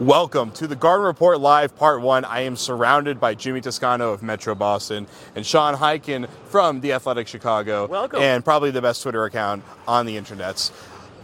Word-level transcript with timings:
Welcome 0.00 0.50
to 0.52 0.66
the 0.66 0.76
Garden 0.76 1.04
Report 1.06 1.40
Live 1.40 1.76
Part 1.76 2.00
1. 2.00 2.24
I 2.24 2.40
am 2.40 2.56
surrounded 2.56 3.20
by 3.20 3.34
Jimmy 3.34 3.60
Toscano 3.60 4.12
of 4.14 4.22
Metro 4.22 4.54
Boston 4.54 5.06
and 5.36 5.44
Sean 5.44 5.74
Highkin 5.76 6.26
from 6.46 6.80
The 6.80 6.94
Athletic 6.94 7.28
Chicago. 7.28 7.86
Welcome. 7.86 8.22
And 8.22 8.42
probably 8.42 8.70
the 8.70 8.80
best 8.80 9.02
Twitter 9.02 9.22
account 9.26 9.62
on 9.86 10.06
the 10.06 10.16
internets. 10.16 10.70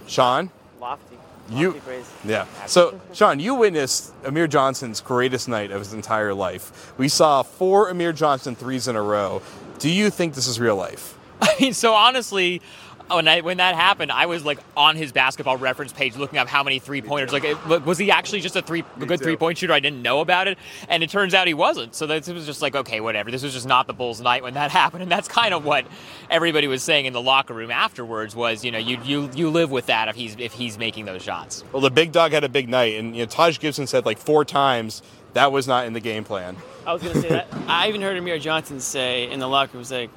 Sean? 0.06 0.50
Lofty. 0.78 1.16
You- 1.48 1.68
Lofty 1.68 1.80
praise. 1.80 2.10
Yeah. 2.22 2.44
So, 2.66 3.00
Sean, 3.14 3.40
you 3.40 3.54
witnessed 3.54 4.12
Amir 4.26 4.46
Johnson's 4.46 5.00
greatest 5.00 5.48
night 5.48 5.70
of 5.70 5.78
his 5.78 5.94
entire 5.94 6.34
life. 6.34 6.92
We 6.98 7.08
saw 7.08 7.42
four 7.42 7.88
Amir 7.88 8.12
Johnson 8.12 8.54
threes 8.54 8.88
in 8.88 8.94
a 8.96 9.02
row. 9.02 9.40
Do 9.78 9.88
you 9.88 10.10
think 10.10 10.34
this 10.34 10.46
is 10.46 10.60
real 10.60 10.76
life? 10.76 11.18
I 11.40 11.54
mean, 11.58 11.72
so 11.72 11.94
honestly, 11.94 12.60
Oh, 13.08 13.16
when 13.16 13.28
I, 13.28 13.40
when 13.40 13.58
that 13.58 13.76
happened, 13.76 14.10
I 14.10 14.26
was 14.26 14.44
like 14.44 14.58
on 14.76 14.96
his 14.96 15.12
basketball 15.12 15.56
reference 15.56 15.92
page 15.92 16.16
looking 16.16 16.40
up 16.40 16.48
how 16.48 16.64
many 16.64 16.80
three 16.80 17.00
pointers. 17.02 17.32
Like, 17.32 17.44
it- 17.44 17.56
was 17.86 17.98
he 17.98 18.10
actually 18.10 18.40
just 18.40 18.56
a 18.56 18.62
three 18.62 18.82
a 19.00 19.06
good 19.06 19.20
three 19.20 19.36
point 19.36 19.58
shooter? 19.58 19.72
I 19.72 19.78
didn't 19.80 20.02
know 20.02 20.20
about 20.20 20.48
it, 20.48 20.58
and 20.88 21.04
it 21.04 21.10
turns 21.10 21.32
out 21.32 21.46
he 21.46 21.54
wasn't. 21.54 21.94
So 21.94 22.06
that 22.08 22.26
it 22.26 22.34
was 22.34 22.46
just 22.46 22.62
like, 22.62 22.74
okay, 22.74 23.00
whatever. 23.00 23.30
This 23.30 23.44
was 23.44 23.52
just 23.52 23.66
not 23.66 23.86
the 23.86 23.92
Bulls' 23.92 24.20
night 24.20 24.42
when 24.42 24.54
that 24.54 24.70
happened, 24.82 25.02
and 25.04 25.12
that's 25.12 25.28
kind 25.28 25.54
of 25.54 25.64
what 25.64 25.86
everybody 26.30 26.66
was 26.66 26.82
saying 26.82 27.06
in 27.06 27.12
the 27.12 27.22
locker 27.22 27.54
room 27.54 27.70
afterwards. 27.70 28.34
Was 28.34 28.64
you 28.64 28.72
know 28.72 28.78
you 28.78 28.98
you 29.04 29.30
you 29.34 29.50
live 29.50 29.70
with 29.70 29.86
that 29.86 30.08
if 30.08 30.16
he's 30.16 30.34
if 30.38 30.52
he's 30.54 30.76
making 30.76 31.04
those 31.04 31.22
shots. 31.22 31.62
Well, 31.72 31.82
the 31.82 31.90
big 31.90 32.10
dog 32.10 32.32
had 32.32 32.42
a 32.42 32.48
big 32.48 32.68
night, 32.68 32.94
and 32.98 33.14
you 33.16 33.22
know, 33.22 33.26
Taj 33.26 33.60
Gibson 33.60 33.86
said 33.86 34.04
like 34.04 34.18
four 34.18 34.44
times 34.44 35.02
that 35.34 35.52
was 35.52 35.68
not 35.68 35.86
in 35.86 35.92
the 35.92 36.00
game 36.00 36.24
plan. 36.24 36.56
I 36.84 36.92
was 36.92 37.02
gonna 37.02 37.20
say 37.20 37.28
that. 37.28 37.46
I 37.68 37.88
even 37.88 38.00
heard 38.02 38.16
Amir 38.16 38.38
Johnson 38.40 38.80
say 38.80 39.30
in 39.30 39.38
the 39.38 39.46
locker 39.48 39.74
room, 39.74 39.80
was 39.80 39.92
like, 39.92 40.10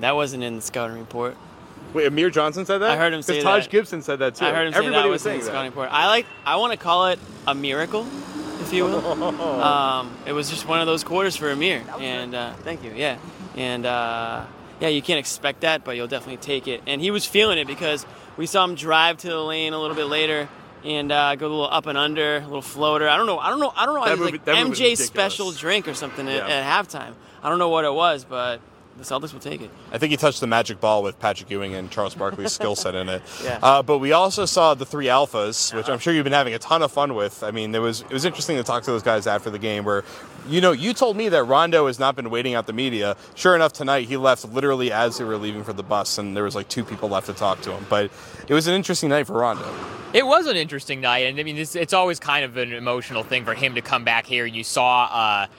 that 0.00 0.14
wasn't 0.14 0.42
in 0.42 0.56
the 0.56 0.62
scouting 0.62 0.98
report. 0.98 1.36
Wait, 1.94 2.06
Amir 2.06 2.30
Johnson 2.30 2.66
said 2.66 2.78
that? 2.78 2.90
I 2.90 2.96
heard 2.96 3.12
him 3.12 3.22
say 3.22 3.34
Because 3.38 3.44
Taj 3.44 3.64
that. 3.64 3.70
Gibson 3.70 4.02
said 4.02 4.18
that 4.18 4.34
too. 4.34 4.44
I 4.44 4.52
heard 4.52 4.66
him 4.66 4.72
say 4.72 4.78
Everybody 4.78 5.02
that 5.02 5.08
was 5.08 5.12
was 5.14 5.22
saying 5.22 5.38
the 5.40 5.44
that. 5.46 5.50
scouting 5.52 5.70
report. 5.70 5.88
I 5.92 6.06
like. 6.08 6.26
I 6.44 6.56
want 6.56 6.72
to 6.72 6.78
call 6.78 7.06
it 7.06 7.18
a 7.46 7.54
miracle, 7.54 8.06
if 8.60 8.72
you 8.72 8.84
will. 8.84 9.42
um, 9.62 10.14
it 10.26 10.32
was 10.32 10.50
just 10.50 10.66
one 10.68 10.80
of 10.80 10.86
those 10.86 11.04
quarters 11.04 11.36
for 11.36 11.50
Amir, 11.50 11.82
and 11.98 12.34
uh, 12.34 12.52
thank 12.64 12.84
you. 12.84 12.92
Yeah, 12.94 13.18
and 13.56 13.86
uh, 13.86 14.44
yeah, 14.80 14.88
you 14.88 15.00
can't 15.02 15.18
expect 15.18 15.62
that, 15.62 15.84
but 15.84 15.96
you'll 15.96 16.06
definitely 16.08 16.36
take 16.38 16.68
it. 16.68 16.82
And 16.86 17.00
he 17.00 17.10
was 17.10 17.24
feeling 17.24 17.58
it 17.58 17.66
because 17.66 18.04
we 18.36 18.46
saw 18.46 18.64
him 18.64 18.74
drive 18.74 19.16
to 19.18 19.28
the 19.28 19.40
lane 19.40 19.72
a 19.72 19.80
little 19.80 19.96
bit 19.96 20.06
later. 20.06 20.48
And 20.84 21.10
uh, 21.10 21.34
go 21.34 21.46
a 21.46 21.48
little 21.48 21.68
up 21.68 21.86
and 21.86 21.98
under, 21.98 22.36
a 22.36 22.40
little 22.44 22.62
floater. 22.62 23.08
I 23.08 23.16
don't 23.16 23.26
know. 23.26 23.38
I 23.40 23.50
don't 23.50 23.58
know. 23.58 23.72
I 23.74 23.86
don't 23.86 23.96
know. 23.96 24.04
That 24.04 24.10
It 24.12 24.18
was 24.20 24.20
movie- 24.20 24.32
like 24.38 24.44
that 24.44 24.54
MJ 24.56 24.96
special 24.96 25.50
drink 25.50 25.88
or 25.88 25.94
something 25.94 26.28
at, 26.28 26.34
Yeah. 26.34 26.46
at 26.46 26.86
halftime. 26.86 27.14
I 27.42 27.48
don't 27.48 27.58
know 27.58 27.70
what 27.70 27.84
it 27.84 27.92
was, 27.92 28.24
but 28.24 28.60
the 28.96 29.04
Celtics 29.04 29.32
will 29.32 29.40
take 29.40 29.60
it. 29.60 29.70
I 29.92 29.98
think 29.98 30.10
he 30.10 30.16
touched 30.16 30.40
the 30.40 30.46
magic 30.46 30.80
ball 30.80 31.02
with 31.02 31.18
Patrick 31.18 31.50
Ewing 31.50 31.74
and 31.74 31.90
Charles 31.90 32.14
Barkley's 32.14 32.52
skill 32.52 32.74
set 32.76 32.94
in 32.94 33.08
it. 33.08 33.22
Yeah. 33.44 33.58
Uh, 33.62 33.82
but 33.82 33.98
we 33.98 34.12
also 34.12 34.44
saw 34.44 34.74
the 34.74 34.86
three 34.86 35.06
alphas, 35.06 35.72
which 35.74 35.88
I'm 35.88 35.98
sure 35.98 36.12
you've 36.12 36.24
been 36.24 36.32
having 36.32 36.54
a 36.54 36.58
ton 36.58 36.82
of 36.82 36.90
fun 36.90 37.14
with. 37.14 37.42
I 37.44 37.50
mean, 37.50 37.70
there 37.70 37.82
was 37.82 38.00
it 38.00 38.10
was 38.10 38.24
interesting 38.24 38.56
to 38.56 38.62
talk 38.64 38.82
to 38.84 38.90
those 38.90 39.02
guys 39.02 39.26
after 39.26 39.50
the 39.50 39.58
game. 39.58 39.84
Where, 39.84 40.02
you 40.48 40.60
know, 40.60 40.72
you 40.72 40.92
told 40.94 41.16
me 41.16 41.28
that 41.28 41.44
Rondo 41.44 41.86
has 41.86 41.98
not 41.98 42.16
been 42.16 42.28
waiting 42.30 42.54
out 42.54 42.66
the 42.66 42.72
media. 42.72 43.16
Sure 43.34 43.54
enough, 43.54 43.72
tonight 43.72 44.08
he 44.08 44.16
left 44.16 44.44
literally 44.46 44.90
as 44.90 45.18
they 45.18 45.24
were 45.24 45.36
leaving 45.36 45.62
for 45.62 45.72
the 45.74 45.82
bus, 45.82 46.18
and 46.18 46.36
there 46.36 46.44
was 46.44 46.54
like 46.56 46.68
two 46.68 46.82
people 46.84 47.08
left 47.08 47.26
to 47.26 47.34
talk 47.34 47.60
to 47.62 47.72
him. 47.72 47.86
But 47.88 48.10
it 48.48 48.54
was 48.54 48.66
an 48.66 48.74
interesting 48.74 49.10
night 49.10 49.26
for 49.26 49.34
Rondo. 49.34 49.68
It 50.12 50.26
was 50.26 50.46
an 50.46 50.56
interesting 50.56 51.00
night, 51.00 51.26
and 51.26 51.38
I 51.38 51.42
mean, 51.42 51.58
it's, 51.58 51.76
it's 51.76 51.92
always 51.92 52.18
kind 52.18 52.44
of 52.44 52.56
an 52.56 52.72
emotional 52.72 53.22
thing 53.22 53.44
for 53.44 53.54
him 53.54 53.74
to 53.74 53.82
come 53.82 54.02
back 54.02 54.24
here. 54.26 54.46
You 54.46 54.64
saw 54.64 55.04
uh, 55.04 55.46
be- 55.46 55.52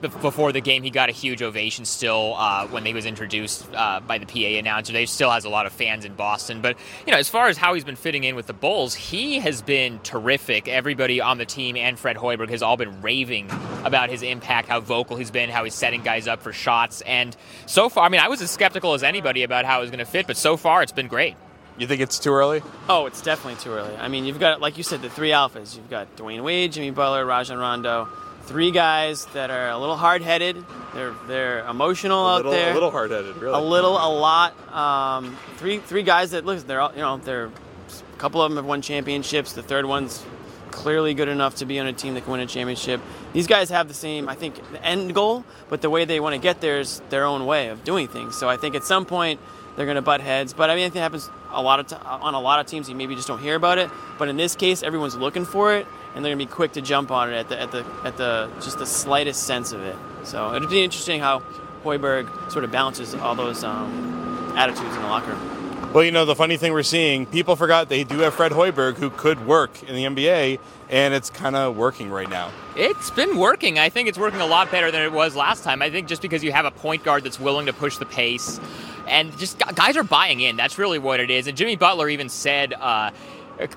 before 0.00 0.52
the 0.52 0.60
game, 0.60 0.82
he 0.82 0.90
got 0.90 1.08
a 1.08 1.12
huge 1.12 1.42
ovation 1.42 1.84
still 1.84 2.34
uh, 2.36 2.66
when 2.68 2.84
he 2.84 2.94
was 2.94 3.06
introduced 3.06 3.66
uh, 3.74 4.00
by 4.00 4.18
the 4.18 4.26
PA 4.26 4.58
announcer. 4.58 4.92
They 4.92 5.06
still 5.06 5.30
has 5.30 5.44
a 5.44 5.48
lot 5.48 5.66
of 5.66 5.72
fans 5.72 6.04
in 6.04 6.14
Boston, 6.14 6.60
but 6.60 6.76
you 7.06 7.12
know, 7.12 7.18
as 7.18 7.28
far 7.28 7.48
as 7.48 7.56
how 7.56 7.74
he's 7.74 7.84
been 7.84 7.96
fitting 7.96 8.24
in 8.24 8.36
with 8.36 8.46
the 8.46 8.52
Bulls, 8.52 8.94
he 8.94 9.40
has 9.40 9.62
been 9.62 9.98
terrific. 10.00 10.68
Everybody 10.68 11.20
on 11.20 11.38
the 11.38 11.46
team 11.46 11.76
and 11.76 11.98
Fred 11.98 12.16
Hoiberg 12.16 12.50
has 12.50 12.62
all 12.62 12.76
been 12.76 13.00
raving 13.02 13.50
about 13.84 14.10
his 14.10 14.22
impact, 14.22 14.68
how 14.68 14.80
vocal 14.80 15.16
he's 15.16 15.30
been, 15.30 15.50
how 15.50 15.64
he's 15.64 15.74
setting 15.74 16.02
guys 16.02 16.28
up 16.28 16.42
for 16.42 16.52
shots, 16.52 17.00
and 17.02 17.36
so 17.66 17.88
far, 17.88 18.04
I 18.04 18.08
mean, 18.08 18.20
I 18.20 18.28
was 18.28 18.40
as 18.40 18.50
skeptical 18.50 18.94
as 18.94 19.02
anybody 19.02 19.42
about 19.42 19.64
how 19.64 19.78
it 19.78 19.82
was 19.82 19.90
going 19.90 19.98
to 19.98 20.04
fit, 20.04 20.26
but 20.26 20.36
so 20.36 20.56
far, 20.56 20.82
it's 20.82 20.92
been 20.92 21.08
great. 21.08 21.36
You 21.78 21.86
think 21.86 22.00
it's 22.00 22.18
too 22.18 22.32
early? 22.32 22.60
Oh, 22.88 23.06
it's 23.06 23.22
definitely 23.22 23.60
too 23.62 23.70
early. 23.70 23.94
I 23.96 24.08
mean, 24.08 24.24
you've 24.24 24.40
got, 24.40 24.60
like 24.60 24.76
you 24.76 24.82
said, 24.82 25.00
the 25.00 25.08
three 25.08 25.30
alphas. 25.30 25.76
You've 25.76 25.88
got 25.88 26.16
Dwyane 26.16 26.42
Wade, 26.42 26.72
Jimmy 26.72 26.90
Butler, 26.90 27.24
Rajon 27.24 27.56
Rondo. 27.56 28.08
Three 28.48 28.70
guys 28.70 29.26
that 29.34 29.50
are 29.50 29.68
a 29.68 29.78
little 29.78 29.96
hard-headed. 29.96 30.64
They're 30.94 31.14
they're 31.26 31.60
emotional 31.68 32.26
out 32.26 32.44
there. 32.44 32.70
A 32.70 32.74
little 32.74 32.90
hard 32.90 33.10
headed, 33.10 33.36
really. 33.36 33.54
a 33.54 33.60
little, 33.62 33.92
a 33.92 34.08
lot. 34.08 34.54
Um, 34.74 35.36
three 35.58 35.78
three 35.78 36.02
guys 36.02 36.30
that 36.30 36.46
look, 36.46 36.66
they're 36.66 36.80
all, 36.80 36.92
you 36.92 37.00
know, 37.02 37.18
they're 37.18 37.46
a 37.46 38.18
couple 38.18 38.40
of 38.40 38.50
them 38.50 38.56
have 38.56 38.64
won 38.64 38.80
championships. 38.80 39.52
The 39.52 39.62
third 39.62 39.84
one's 39.84 40.24
clearly 40.70 41.12
good 41.12 41.28
enough 41.28 41.56
to 41.56 41.66
be 41.66 41.78
on 41.78 41.86
a 41.86 41.92
team 41.92 42.14
that 42.14 42.22
can 42.22 42.32
win 42.32 42.40
a 42.40 42.46
championship. 42.46 43.02
These 43.34 43.46
guys 43.46 43.68
have 43.68 43.86
the 43.86 43.94
same, 43.94 44.28
I 44.30 44.34
think, 44.34 44.54
the 44.72 44.82
end 44.82 45.14
goal, 45.14 45.44
but 45.68 45.82
the 45.82 45.90
way 45.90 46.06
they 46.06 46.18
want 46.18 46.34
to 46.34 46.40
get 46.40 46.62
there 46.62 46.78
is 46.80 47.02
their 47.10 47.24
own 47.24 47.44
way 47.44 47.68
of 47.68 47.84
doing 47.84 48.08
things. 48.08 48.36
So 48.38 48.48
I 48.48 48.56
think 48.56 48.74
at 48.74 48.84
some 48.84 49.04
point 49.04 49.40
they're 49.76 49.86
going 49.86 49.96
to 49.96 50.02
butt 50.02 50.20
heads. 50.20 50.54
But 50.54 50.70
I 50.70 50.74
mean, 50.74 50.84
I 50.84 50.88
think 50.88 50.96
it 50.96 51.00
happens 51.00 51.28
a 51.52 51.62
lot 51.62 51.80
of 51.80 51.86
t- 51.88 51.96
on 52.02 52.34
a 52.34 52.40
lot 52.40 52.60
of 52.60 52.66
teams. 52.66 52.88
You 52.88 52.94
maybe 52.94 53.14
just 53.14 53.28
don't 53.28 53.40
hear 53.40 53.56
about 53.56 53.76
it. 53.78 53.90
But 54.18 54.28
in 54.28 54.36
this 54.36 54.56
case, 54.56 54.82
everyone's 54.82 55.16
looking 55.16 55.44
for 55.44 55.74
it, 55.74 55.86
and 56.14 56.24
they're 56.24 56.34
going 56.34 56.38
to 56.38 56.46
be 56.46 56.50
quick 56.52 56.72
to 56.72 56.80
jump 56.80 57.10
on 57.10 57.32
it 57.32 57.36
at 57.36 57.48
the 57.48 57.60
at 57.60 57.70
the 57.70 57.84
at 58.04 58.16
the 58.16 58.50
just 58.60 58.78
the 58.78 58.86
slightest 58.86 59.44
sense 59.44 59.72
of 59.72 59.82
it. 59.82 59.96
So 60.24 60.54
it'll 60.54 60.68
be 60.68 60.82
interesting 60.82 61.20
how 61.20 61.42
Hoiberg 61.84 62.50
sort 62.50 62.64
of 62.64 62.70
balances 62.70 63.14
all 63.14 63.34
those 63.34 63.64
um, 63.64 64.52
attitudes 64.56 64.94
in 64.94 65.02
the 65.02 65.08
locker 65.08 65.32
room. 65.32 65.58
Well, 65.92 66.04
you 66.04 66.12
know, 66.12 66.26
the 66.26 66.36
funny 66.36 66.58
thing 66.58 66.74
we're 66.74 66.82
seeing, 66.82 67.24
people 67.24 67.56
forgot 67.56 67.88
they 67.88 68.04
do 68.04 68.18
have 68.18 68.34
Fred 68.34 68.52
Hoiberg 68.52 68.96
who 68.96 69.08
could 69.08 69.46
work 69.46 69.82
in 69.84 69.94
the 69.94 70.04
NBA, 70.04 70.60
and 70.90 71.14
it's 71.14 71.30
kind 71.30 71.56
of 71.56 71.78
working 71.78 72.10
right 72.10 72.28
now. 72.28 72.50
It's 72.76 73.10
been 73.10 73.38
working. 73.38 73.78
I 73.78 73.88
think 73.88 74.06
it's 74.06 74.18
working 74.18 74.42
a 74.42 74.46
lot 74.46 74.70
better 74.70 74.90
than 74.90 75.00
it 75.00 75.12
was 75.12 75.34
last 75.34 75.64
time. 75.64 75.80
I 75.80 75.88
think 75.88 76.06
just 76.06 76.20
because 76.20 76.44
you 76.44 76.52
have 76.52 76.66
a 76.66 76.70
point 76.70 77.04
guard 77.04 77.24
that's 77.24 77.40
willing 77.40 77.66
to 77.66 77.72
push 77.72 77.96
the 77.96 78.04
pace, 78.04 78.60
and 79.06 79.36
just 79.38 79.58
guys 79.58 79.96
are 79.96 80.04
buying 80.04 80.40
in. 80.40 80.56
That's 80.56 80.76
really 80.76 80.98
what 80.98 81.20
it 81.20 81.30
is. 81.30 81.46
And 81.46 81.56
Jimmy 81.56 81.76
Butler 81.76 82.10
even 82.10 82.28
said 82.28 82.74
uh, 82.74 83.10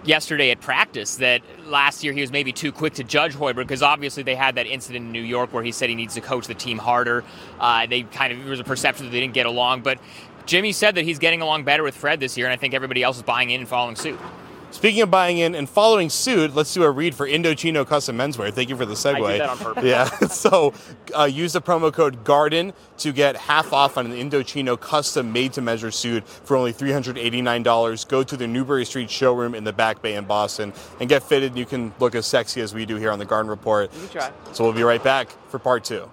yesterday 0.04 0.52
at 0.52 0.62
practice 0.62 1.16
that 1.18 1.42
last 1.66 2.04
year 2.04 2.14
he 2.14 2.22
was 2.22 2.32
maybe 2.32 2.52
too 2.52 2.72
quick 2.72 2.94
to 2.96 3.04
judge 3.04 3.34
Hoiberg 3.34 3.56
because 3.56 3.82
obviously 3.82 4.24
they 4.24 4.36
had 4.36 4.56
that 4.56 4.68
incident 4.68 5.06
in 5.06 5.12
New 5.12 5.22
York 5.22 5.54
where 5.54 5.64
he 5.64 5.72
said 5.72 5.90
he 5.90 5.96
needs 5.96 6.14
to 6.16 6.22
coach 6.22 6.48
the 6.48 6.54
team 6.54 6.78
harder. 6.78 7.24
Uh, 7.60 7.86
they 7.88 8.04
kind 8.04 8.34
of 8.34 8.40
there 8.40 8.50
was 8.50 8.60
a 8.60 8.64
perception 8.64 9.06
that 9.06 9.12
they 9.12 9.20
didn't 9.20 9.34
get 9.34 9.46
along, 9.46 9.82
but. 9.82 10.00
Jimmy 10.48 10.72
said 10.72 10.96
that 10.96 11.06
he's 11.06 11.20
getting 11.20 11.44
along 11.44 11.66
better 11.66 11.84
with 11.84 11.96
Fred 11.96 12.20
this 12.20 12.36
year, 12.36 12.48
and 12.48 12.52
I 12.52 12.58
think 12.58 12.74
everybody 12.74 13.04
else 13.04 13.16
is 13.16 13.22
buying 13.24 13.52
in 13.52 13.62
and 13.62 13.70
following 13.70 13.96
suit. 13.96 14.20
Speaking 14.72 15.02
of 15.02 15.12
buying 15.12 15.38
in 15.38 15.54
and 15.54 15.70
following 15.70 16.10
suit, 16.10 16.56
let's 16.56 16.74
do 16.74 16.84
a 16.84 16.92
read 16.92 17.14
for 17.14 17.28
Indochino 17.28 17.86
Custom 17.86 18.18
Menswear. 18.18 18.54
Thank 18.54 18.70
you 18.70 18.78
for 18.78 18.86
the 18.86 18.94
segue. 18.94 19.26
I 19.26 19.32
did 19.34 19.42
that 19.42 19.50
on 19.50 19.58
purpose. 19.58 19.84
Yeah. 19.92 20.06
so 20.28 20.74
uh, 21.18 21.26
use 21.26 21.54
the 21.54 21.62
promo 21.62 21.92
code 21.92 22.24
GARDEN 22.24 22.74
to 23.00 23.12
get 23.12 23.36
half 23.36 23.74
off 23.74 23.98
on 23.98 24.06
an 24.10 24.14
Indochino 24.14 24.80
custom 24.80 25.32
made 25.34 25.54
to 25.54 25.62
measure 25.62 25.92
suit 25.92 26.28
for 26.28 26.56
only 26.56 26.72
$389. 26.74 28.08
Go 28.08 28.24
to 28.24 28.38
the 28.38 28.48
Newbury 28.48 28.86
Street 28.86 29.10
showroom 29.10 29.56
in 29.56 29.64
the 29.64 29.74
Back 29.74 30.02
Bay 30.02 30.16
in 30.16 30.26
Boston 30.26 30.74
and 31.00 31.10
get 31.10 31.24
fitted. 31.24 31.58
You 31.58 31.66
can 31.66 31.94
look 32.00 32.16
as 32.16 32.26
sexy 32.26 32.62
as 32.62 32.74
we 32.74 32.86
do 32.86 32.96
here 32.96 33.12
on 33.12 33.20
the 33.20 33.26
Garden 33.26 33.50
Report. 33.50 33.94
You 33.94 34.00
can 34.00 34.10
try. 34.10 34.32
So 34.54 34.64
we'll 34.64 34.74
be 34.74 34.84
right 34.84 35.04
back 35.04 35.30
for 35.50 35.60
part 35.60 35.84
two. 35.84 36.10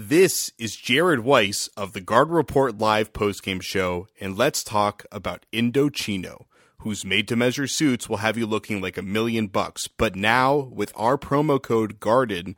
This 0.00 0.52
is 0.58 0.76
Jared 0.76 1.24
Weiss 1.24 1.66
of 1.76 1.92
the 1.92 2.00
Garden 2.00 2.32
Report 2.32 2.78
Live 2.78 3.12
postgame 3.12 3.60
show, 3.60 4.06
and 4.20 4.38
let's 4.38 4.62
talk 4.62 5.04
about 5.10 5.44
Indochino, 5.52 6.44
whose 6.82 7.04
made 7.04 7.26
to 7.26 7.34
measure 7.34 7.66
suits 7.66 8.08
will 8.08 8.18
have 8.18 8.38
you 8.38 8.46
looking 8.46 8.80
like 8.80 8.96
a 8.96 9.02
million 9.02 9.48
bucks. 9.48 9.88
But 9.88 10.14
now, 10.14 10.54
with 10.54 10.92
our 10.94 11.18
promo 11.18 11.60
code 11.60 11.98
GARDEN, 11.98 12.54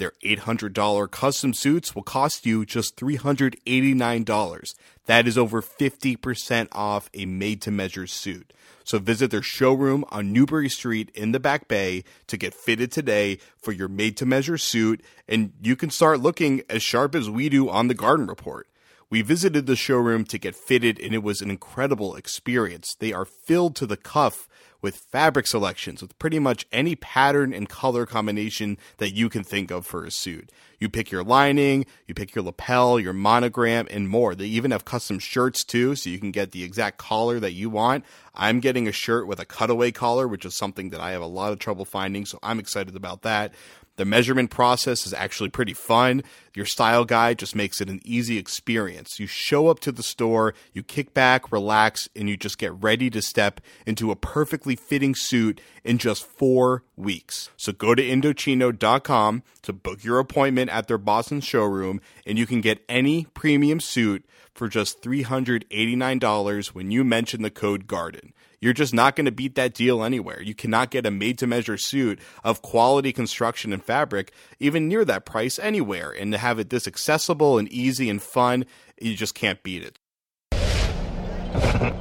their 0.00 0.14
$800 0.24 1.10
custom 1.12 1.54
suits 1.54 1.94
will 1.94 2.02
cost 2.02 2.44
you 2.44 2.66
just 2.66 2.96
$389. 2.96 4.74
That 5.06 5.28
is 5.28 5.38
over 5.38 5.62
50% 5.62 6.68
off 6.72 7.08
a 7.14 7.26
made 7.26 7.62
to 7.62 7.70
measure 7.70 8.08
suit. 8.08 8.52
So 8.82 8.98
visit 8.98 9.30
their 9.30 9.42
showroom 9.42 10.04
on 10.08 10.32
Newbury 10.32 10.68
Street 10.68 11.10
in 11.14 11.30
the 11.30 11.38
Back 11.38 11.68
Bay 11.68 12.02
to 12.26 12.36
get 12.36 12.54
fitted 12.54 12.90
today 12.90 13.38
for 13.56 13.70
your 13.70 13.86
made 13.86 14.16
to 14.16 14.26
measure 14.26 14.58
suit, 14.58 15.00
and 15.28 15.52
you 15.62 15.76
can 15.76 15.90
start 15.90 16.18
looking 16.18 16.62
as 16.68 16.82
sharp 16.82 17.14
as 17.14 17.30
we 17.30 17.48
do 17.48 17.68
on 17.68 17.86
the 17.86 17.94
Garden 17.94 18.26
Report. 18.26 18.66
We 19.10 19.22
visited 19.22 19.66
the 19.66 19.76
showroom 19.76 20.24
to 20.24 20.38
get 20.38 20.56
fitted, 20.56 20.98
and 20.98 21.14
it 21.14 21.22
was 21.22 21.40
an 21.40 21.50
incredible 21.50 22.16
experience. 22.16 22.96
They 22.98 23.12
are 23.12 23.24
filled 23.24 23.76
to 23.76 23.86
the 23.86 23.96
cuff 23.96 24.48
with 24.82 24.96
fabric 24.96 25.46
selections 25.46 26.02
with 26.02 26.18
pretty 26.18 26.38
much 26.38 26.66
any 26.72 26.96
pattern 26.96 27.52
and 27.52 27.68
color 27.68 28.06
combination 28.06 28.78
that 28.98 29.14
you 29.14 29.28
can 29.28 29.44
think 29.44 29.70
of 29.70 29.86
for 29.86 30.04
a 30.04 30.10
suit. 30.10 30.50
You 30.78 30.88
pick 30.88 31.10
your 31.10 31.22
lining, 31.22 31.84
you 32.06 32.14
pick 32.14 32.34
your 32.34 32.44
lapel, 32.44 32.98
your 32.98 33.12
monogram, 33.12 33.86
and 33.90 34.08
more. 34.08 34.34
They 34.34 34.46
even 34.46 34.70
have 34.70 34.86
custom 34.86 35.18
shirts 35.18 35.62
too, 35.62 35.94
so 35.94 36.08
you 36.08 36.18
can 36.18 36.30
get 36.30 36.52
the 36.52 36.64
exact 36.64 36.96
collar 36.96 37.38
that 37.38 37.52
you 37.52 37.68
want. 37.68 38.04
I'm 38.34 38.60
getting 38.60 38.88
a 38.88 38.92
shirt 38.92 39.26
with 39.26 39.40
a 39.40 39.44
cutaway 39.44 39.90
collar, 39.90 40.26
which 40.26 40.46
is 40.46 40.54
something 40.54 40.90
that 40.90 41.00
I 41.00 41.10
have 41.10 41.20
a 41.20 41.26
lot 41.26 41.52
of 41.52 41.58
trouble 41.58 41.84
finding, 41.84 42.24
so 42.24 42.38
I'm 42.42 42.58
excited 42.58 42.96
about 42.96 43.22
that. 43.22 43.52
The 43.96 44.04
measurement 44.04 44.50
process 44.50 45.06
is 45.06 45.12
actually 45.12 45.50
pretty 45.50 45.74
fun. 45.74 46.22
Your 46.54 46.64
style 46.64 47.04
guide 47.04 47.38
just 47.38 47.54
makes 47.54 47.80
it 47.80 47.90
an 47.90 48.00
easy 48.02 48.38
experience. 48.38 49.20
You 49.20 49.26
show 49.26 49.68
up 49.68 49.78
to 49.80 49.92
the 49.92 50.02
store, 50.02 50.54
you 50.72 50.82
kick 50.82 51.12
back, 51.12 51.52
relax, 51.52 52.08
and 52.16 52.28
you 52.28 52.36
just 52.36 52.58
get 52.58 52.72
ready 52.72 53.10
to 53.10 53.20
step 53.20 53.60
into 53.86 54.10
a 54.10 54.16
perfectly 54.16 54.74
fitting 54.74 55.14
suit 55.14 55.60
in 55.84 55.98
just 55.98 56.24
four 56.24 56.82
weeks. 56.96 57.50
So 57.56 57.72
go 57.72 57.94
to 57.94 58.02
Indochino.com 58.02 59.42
to 59.62 59.72
book 59.72 60.02
your 60.02 60.18
appointment 60.18 60.70
at 60.70 60.88
their 60.88 60.98
Boston 60.98 61.40
showroom, 61.40 62.00
and 62.24 62.38
you 62.38 62.46
can 62.46 62.60
get 62.60 62.82
any 62.88 63.26
premium 63.34 63.80
suit 63.80 64.24
for 64.54 64.68
just 64.68 65.02
$389 65.02 66.66
when 66.68 66.90
you 66.90 67.04
mention 67.04 67.42
the 67.42 67.50
code 67.50 67.86
GARDEN. 67.86 68.32
You're 68.62 68.74
just 68.74 68.92
not 68.92 69.16
going 69.16 69.24
to 69.24 69.32
beat 69.32 69.54
that 69.54 69.72
deal 69.72 70.04
anywhere. 70.04 70.42
You 70.42 70.54
cannot 70.54 70.90
get 70.90 71.06
a 71.06 71.10
made 71.10 71.38
to 71.38 71.46
measure 71.46 71.78
suit 71.78 72.20
of 72.44 72.60
quality 72.60 73.10
construction 73.10 73.72
and 73.72 73.82
fabric 73.82 74.32
even 74.58 74.86
near 74.86 75.02
that 75.06 75.24
price 75.24 75.58
anywhere. 75.58 76.10
And 76.10 76.30
to 76.32 76.38
have 76.38 76.58
it 76.58 76.68
this 76.68 76.86
accessible 76.86 77.56
and 77.56 77.66
easy 77.72 78.10
and 78.10 78.20
fun, 78.20 78.66
you 79.00 79.16
just 79.16 79.34
can't 79.34 79.62
beat 79.62 79.82
it. 79.82 79.98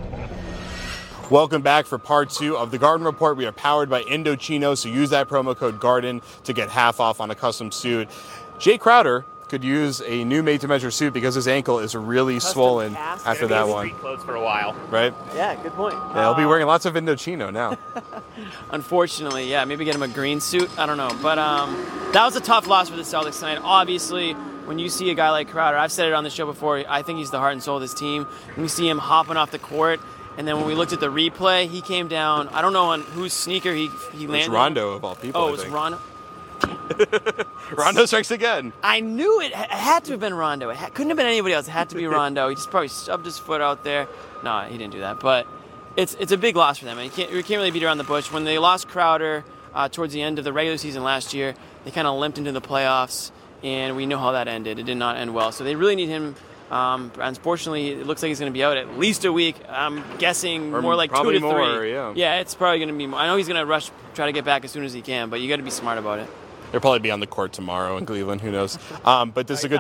Welcome 1.31 1.61
back 1.61 1.85
for 1.85 1.97
part 1.97 2.29
two 2.29 2.57
of 2.57 2.71
the 2.71 2.77
Garden 2.77 3.05
Report. 3.05 3.37
We 3.37 3.45
are 3.45 3.53
powered 3.53 3.89
by 3.89 4.01
Indochino, 4.01 4.77
so 4.77 4.89
use 4.89 5.11
that 5.11 5.29
promo 5.29 5.55
code 5.55 5.79
GARDEN 5.79 6.21
to 6.43 6.51
get 6.51 6.69
half 6.69 6.99
off 6.99 7.21
on 7.21 7.31
a 7.31 7.35
custom 7.35 7.71
suit. 7.71 8.09
Jae 8.57 8.77
Crowder 8.77 9.23
could 9.49 9.63
use 9.63 10.01
a 10.01 10.23
new 10.23 10.41
made-to-measure 10.43 10.91
suit 10.91 11.11
because 11.13 11.35
his 11.35 11.47
ankle 11.47 11.79
is 11.79 11.95
really 11.95 12.35
Custom 12.35 12.53
swollen 12.53 12.93
cast? 12.93 13.25
after 13.27 13.47
that 13.47 13.63
be 13.63 13.69
in 13.69 13.73
one, 13.73 13.87
street 13.87 13.99
clothes 13.99 14.23
for 14.23 14.35
a 14.35 14.41
while. 14.41 14.73
right? 14.89 15.13
Yeah, 15.35 15.55
good 15.61 15.73
point. 15.73 15.95
Yeah, 15.95 16.21
he'll 16.23 16.35
be 16.35 16.45
wearing 16.45 16.65
lots 16.67 16.85
of 16.85 16.93
Indochino 16.93 17.51
now. 17.51 17.77
Unfortunately, 18.71 19.49
yeah, 19.49 19.65
maybe 19.65 19.85
get 19.85 19.95
him 19.95 20.03
a 20.03 20.07
green 20.07 20.39
suit. 20.39 20.69
I 20.77 20.85
don't 20.85 20.97
know, 20.97 21.11
but 21.21 21.37
um, 21.39 21.73
that 22.13 22.23
was 22.25 22.35
a 22.35 22.41
tough 22.41 22.67
loss 22.67 22.89
for 22.89 22.95
the 22.95 23.01
Celtics 23.03 23.39
tonight. 23.39 23.59
Obviously, 23.63 24.33
when 24.33 24.79
you 24.79 24.89
see 24.89 25.09
a 25.09 25.15
guy 25.15 25.31
like 25.31 25.49
Crowder, 25.49 25.77
I've 25.77 25.91
said 25.91 26.07
it 26.07 26.13
on 26.13 26.23
the 26.23 26.29
show 26.29 26.45
before. 26.45 26.83
I 26.87 27.01
think 27.01 27.19
he's 27.19 27.31
the 27.31 27.39
heart 27.39 27.53
and 27.53 27.63
soul 27.63 27.77
of 27.77 27.81
this 27.81 27.93
team. 27.93 28.25
When 28.55 28.63
we 28.63 28.67
see 28.67 28.87
him 28.87 28.97
hopping 28.99 29.37
off 29.37 29.51
the 29.51 29.59
court, 29.59 29.99
and 30.37 30.47
then 30.47 30.57
when 30.57 30.65
we 30.67 30.73
looked 30.75 30.93
at 30.93 30.99
the 30.99 31.11
replay, 31.11 31.67
he 31.67 31.81
came 31.81 32.07
down. 32.07 32.47
I 32.49 32.61
don't 32.61 32.73
know 32.73 32.85
on 32.91 33.01
whose 33.01 33.33
sneaker 33.33 33.73
he 33.73 33.87
he 34.13 34.25
It's 34.25 34.31
landed. 34.31 34.51
Rondo 34.51 34.91
of 34.91 35.03
all 35.03 35.15
people. 35.15 35.41
Oh, 35.41 35.47
it 35.49 35.51
was. 35.51 35.67
Rondo. 35.67 35.99
Rondo 37.77 38.05
strikes 38.05 38.31
again. 38.31 38.73
I 38.83 38.99
knew 38.99 39.41
it, 39.41 39.47
it 39.51 39.55
had 39.55 40.03
to 40.05 40.11
have 40.11 40.19
been 40.19 40.33
Rondo. 40.33 40.69
It 40.69 40.77
ha- 40.77 40.89
couldn't 40.89 41.09
have 41.09 41.17
been 41.17 41.25
anybody 41.25 41.53
else. 41.53 41.67
It 41.67 41.71
had 41.71 41.89
to 41.89 41.95
be 41.95 42.05
Rondo. 42.17 42.49
He 42.49 42.55
just 42.55 42.69
probably 42.71 42.87
stubbed 42.89 43.25
his 43.25 43.37
foot 43.37 43.61
out 43.61 43.83
there. 43.83 44.07
No, 44.43 44.61
he 44.61 44.77
didn't 44.77 44.93
do 44.93 44.99
that. 44.99 45.19
But 45.19 45.47
it's 45.95 46.15
it's 46.19 46.31
a 46.31 46.37
big 46.37 46.55
loss 46.55 46.77
for 46.79 46.85
them. 46.85 46.97
And 46.97 47.05
you 47.05 47.11
can't, 47.11 47.31
you 47.31 47.43
can't 47.43 47.57
really 47.59 47.71
beat 47.71 47.83
around 47.83 47.97
the 47.97 48.03
bush. 48.03 48.31
When 48.31 48.43
they 48.43 48.57
lost 48.59 48.87
Crowder 48.87 49.43
uh, 49.73 49.89
towards 49.89 50.13
the 50.13 50.21
end 50.21 50.39
of 50.39 50.45
the 50.45 50.53
regular 50.53 50.77
season 50.77 51.03
last 51.03 51.33
year, 51.33 51.55
they 51.85 51.91
kind 51.91 52.07
of 52.07 52.17
limped 52.19 52.37
into 52.37 52.51
the 52.51 52.61
playoffs, 52.61 53.31
and 53.63 53.95
we 53.95 54.05
know 54.05 54.17
how 54.17 54.31
that 54.33 54.47
ended. 54.47 54.79
It 54.79 54.83
did 54.83 54.97
not 54.97 55.17
end 55.17 55.33
well. 55.33 55.51
So 55.51 55.63
they 55.63 55.75
really 55.75 55.95
need 55.95 56.09
him. 56.09 56.35
Um, 56.71 57.11
unfortunately, 57.17 57.89
it 57.89 58.05
looks 58.05 58.21
like 58.21 58.27
he's 58.29 58.39
going 58.39 58.51
to 58.51 58.55
be 58.55 58.63
out 58.63 58.77
at 58.77 58.99
least 58.99 59.25
a 59.25 59.33
week. 59.33 59.55
I'm 59.67 60.03
guessing 60.19 60.71
Or 60.71 60.83
more 60.83 60.95
like 60.95 61.11
two 61.11 61.31
to 61.31 61.39
more, 61.39 61.77
three. 61.77 61.93
yeah. 61.93 62.13
yeah, 62.15 62.35
it's 62.41 62.53
probably 62.53 62.77
going 62.77 62.89
to 62.89 62.95
be. 62.95 63.07
More. 63.07 63.19
I 63.19 63.25
know 63.25 63.37
he's 63.37 63.47
going 63.47 63.59
to 63.59 63.65
rush, 63.65 63.89
try 64.13 64.27
to 64.27 64.31
get 64.31 64.45
back 64.45 64.63
as 64.65 64.69
soon 64.71 64.83
as 64.83 64.93
he 64.93 65.01
can, 65.01 65.31
but 65.31 65.41
you 65.41 65.49
got 65.49 65.55
to 65.55 65.63
be 65.63 65.71
smart 65.71 65.97
about 65.97 66.19
it. 66.19 66.27
He'll 66.71 66.81
probably 66.81 66.99
be 66.99 67.11
on 67.11 67.19
the 67.19 67.27
court 67.27 67.51
tomorrow 67.53 67.97
in 67.97 68.05
Cleveland. 68.05 68.41
Who 68.41 68.51
knows? 68.51 68.77
Um, 69.05 69.31
but 69.31 69.47
this 69.47 69.59
is 69.59 69.65
a 69.65 69.69
good. 69.69 69.79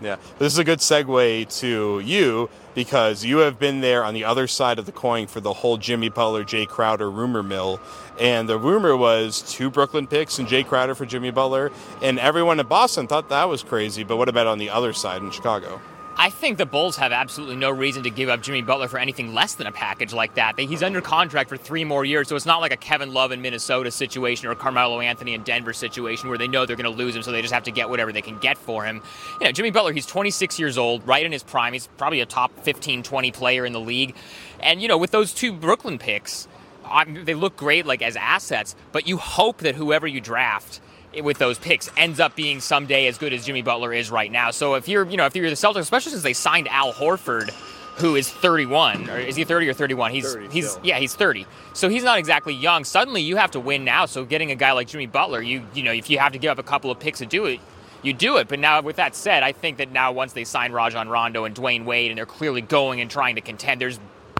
Yeah, 0.00 0.16
this 0.38 0.52
is 0.52 0.58
a 0.58 0.64
good 0.64 0.80
segue 0.80 1.58
to 1.60 2.00
you 2.00 2.50
because 2.74 3.24
you 3.24 3.38
have 3.38 3.58
been 3.58 3.80
there 3.80 4.04
on 4.04 4.12
the 4.12 4.24
other 4.24 4.46
side 4.46 4.78
of 4.78 4.84
the 4.86 4.92
coin 4.92 5.26
for 5.26 5.40
the 5.40 5.52
whole 5.52 5.78
Jimmy 5.78 6.10
Butler, 6.10 6.44
Jae 6.44 6.68
Crowder 6.68 7.10
rumor 7.10 7.42
mill. 7.42 7.80
And 8.20 8.48
the 8.48 8.58
rumor 8.58 8.96
was 8.96 9.42
two 9.42 9.70
Brooklyn 9.70 10.06
picks 10.06 10.38
and 10.38 10.46
Jae 10.46 10.66
Crowder 10.66 10.94
for 10.94 11.06
Jimmy 11.06 11.30
Butler. 11.30 11.72
And 12.02 12.18
everyone 12.18 12.60
in 12.60 12.66
Boston 12.66 13.06
thought 13.06 13.30
that 13.30 13.48
was 13.48 13.62
crazy. 13.62 14.04
But 14.04 14.16
what 14.18 14.28
about 14.28 14.46
on 14.46 14.58
the 14.58 14.70
other 14.70 14.92
side 14.92 15.22
in 15.22 15.30
Chicago? 15.30 15.80
I 16.26 16.30
think 16.30 16.58
the 16.58 16.66
Bulls 16.66 16.96
have 16.96 17.12
absolutely 17.12 17.54
no 17.54 17.70
reason 17.70 18.02
to 18.02 18.10
give 18.10 18.28
up 18.28 18.42
Jimmy 18.42 18.60
Butler 18.60 18.88
for 18.88 18.98
anything 18.98 19.32
less 19.32 19.54
than 19.54 19.68
a 19.68 19.70
package 19.70 20.12
like 20.12 20.34
that. 20.34 20.58
He's 20.58 20.82
under 20.82 21.00
contract 21.00 21.48
for 21.48 21.56
three 21.56 21.84
more 21.84 22.04
years, 22.04 22.26
so 22.26 22.34
it's 22.34 22.44
not 22.44 22.60
like 22.60 22.72
a 22.72 22.76
Kevin 22.76 23.14
Love 23.14 23.30
in 23.30 23.40
Minnesota 23.40 23.92
situation 23.92 24.48
or 24.48 24.50
a 24.50 24.56
Carmelo 24.56 24.98
Anthony 24.98 25.34
in 25.34 25.44
Denver 25.44 25.72
situation 25.72 26.28
where 26.28 26.36
they 26.36 26.48
know 26.48 26.66
they're 26.66 26.74
going 26.74 26.92
to 26.92 26.98
lose 26.98 27.14
him, 27.14 27.22
so 27.22 27.30
they 27.30 27.42
just 27.42 27.54
have 27.54 27.62
to 27.62 27.70
get 27.70 27.88
whatever 27.88 28.10
they 28.10 28.22
can 28.22 28.38
get 28.38 28.58
for 28.58 28.82
him. 28.84 29.02
You 29.40 29.46
know, 29.46 29.52
Jimmy 29.52 29.70
Butler, 29.70 29.92
he's 29.92 30.04
26 30.04 30.58
years 30.58 30.76
old, 30.76 31.06
right 31.06 31.24
in 31.24 31.30
his 31.30 31.44
prime. 31.44 31.72
He's 31.72 31.86
probably 31.96 32.20
a 32.20 32.26
top 32.26 32.50
15, 32.58 33.04
20 33.04 33.30
player 33.30 33.64
in 33.64 33.72
the 33.72 33.78
league. 33.78 34.16
And, 34.58 34.82
you 34.82 34.88
know, 34.88 34.98
with 34.98 35.12
those 35.12 35.32
two 35.32 35.52
Brooklyn 35.52 35.96
picks, 35.96 36.48
I 36.84 37.04
they 37.04 37.34
look 37.34 37.56
great 37.56 37.86
like 37.86 38.02
as 38.02 38.16
assets, 38.16 38.74
but 38.90 39.06
you 39.06 39.16
hope 39.16 39.58
that 39.58 39.76
whoever 39.76 40.08
you 40.08 40.20
draft 40.20 40.80
with 41.22 41.38
those 41.38 41.58
picks 41.58 41.90
ends 41.96 42.20
up 42.20 42.34
being 42.34 42.60
someday 42.60 43.06
as 43.06 43.18
good 43.18 43.32
as 43.32 43.46
Jimmy 43.46 43.62
Butler 43.62 43.92
is 43.92 44.10
right 44.10 44.30
now. 44.30 44.50
So 44.50 44.74
if 44.74 44.88
you're, 44.88 45.06
you 45.06 45.16
know, 45.16 45.26
if 45.26 45.34
you're 45.34 45.48
the 45.48 45.56
Celtics, 45.56 45.80
especially 45.80 46.12
since 46.12 46.22
they 46.22 46.32
signed 46.32 46.68
Al 46.68 46.92
Horford, 46.92 47.50
who 47.96 48.14
is 48.14 48.30
31, 48.30 49.08
or 49.08 49.18
is 49.18 49.36
he 49.36 49.44
30 49.44 49.68
or 49.68 49.72
31? 49.72 50.12
He's 50.12 50.32
30 50.32 50.48
he's 50.48 50.70
still. 50.70 50.84
yeah, 50.84 50.98
he's 50.98 51.14
30. 51.14 51.46
So 51.72 51.88
he's 51.88 52.04
not 52.04 52.18
exactly 52.18 52.54
young. 52.54 52.84
Suddenly 52.84 53.22
you 53.22 53.36
have 53.36 53.52
to 53.52 53.60
win 53.60 53.84
now. 53.84 54.06
So 54.06 54.24
getting 54.24 54.50
a 54.50 54.54
guy 54.54 54.72
like 54.72 54.88
Jimmy 54.88 55.06
Butler, 55.06 55.40
you 55.40 55.66
you 55.74 55.82
know, 55.82 55.92
if 55.92 56.10
you 56.10 56.18
have 56.18 56.32
to 56.32 56.38
give 56.38 56.50
up 56.50 56.58
a 56.58 56.62
couple 56.62 56.90
of 56.90 57.00
picks 57.00 57.20
to 57.20 57.26
do 57.26 57.46
it, 57.46 57.60
you 58.02 58.12
do 58.12 58.36
it. 58.36 58.48
But 58.48 58.58
now 58.58 58.82
with 58.82 58.96
that 58.96 59.14
said, 59.14 59.42
I 59.42 59.52
think 59.52 59.78
that 59.78 59.90
now 59.90 60.12
once 60.12 60.34
they 60.34 60.44
sign 60.44 60.72
Rajon 60.72 61.08
Rondo 61.08 61.44
and 61.44 61.54
Dwyane 61.54 61.84
Wade 61.84 62.10
and 62.10 62.18
they're 62.18 62.26
clearly 62.26 62.60
going 62.60 63.00
and 63.00 63.10
trying 63.10 63.36
to 63.36 63.40
contend, 63.40 63.80
there's 63.80 63.98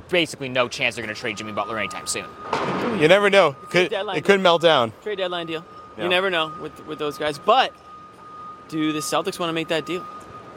basically 0.08 0.48
no 0.48 0.68
chance 0.68 0.94
they're 0.94 1.04
going 1.04 1.14
to 1.14 1.20
trade 1.20 1.36
Jimmy 1.36 1.52
Butler 1.52 1.78
anytime 1.78 2.06
soon. 2.06 2.26
You 3.00 3.08
never 3.08 3.30
know. 3.30 3.52
Could, 3.70 3.90
deadline 3.90 4.18
it 4.18 4.24
could 4.24 4.40
melt 4.40 4.62
down. 4.62 4.92
Trade 5.02 5.18
deadline 5.18 5.46
deal. 5.46 5.64
Yeah. 5.96 6.04
You 6.04 6.10
never 6.10 6.30
know 6.30 6.52
with 6.60 6.86
with 6.86 6.98
those 6.98 7.18
guys. 7.18 7.38
But 7.38 7.72
do 8.68 8.92
the 8.92 8.98
Celtics 9.00 9.38
want 9.38 9.48
to 9.48 9.54
make 9.54 9.68
that 9.68 9.86
deal? 9.86 10.04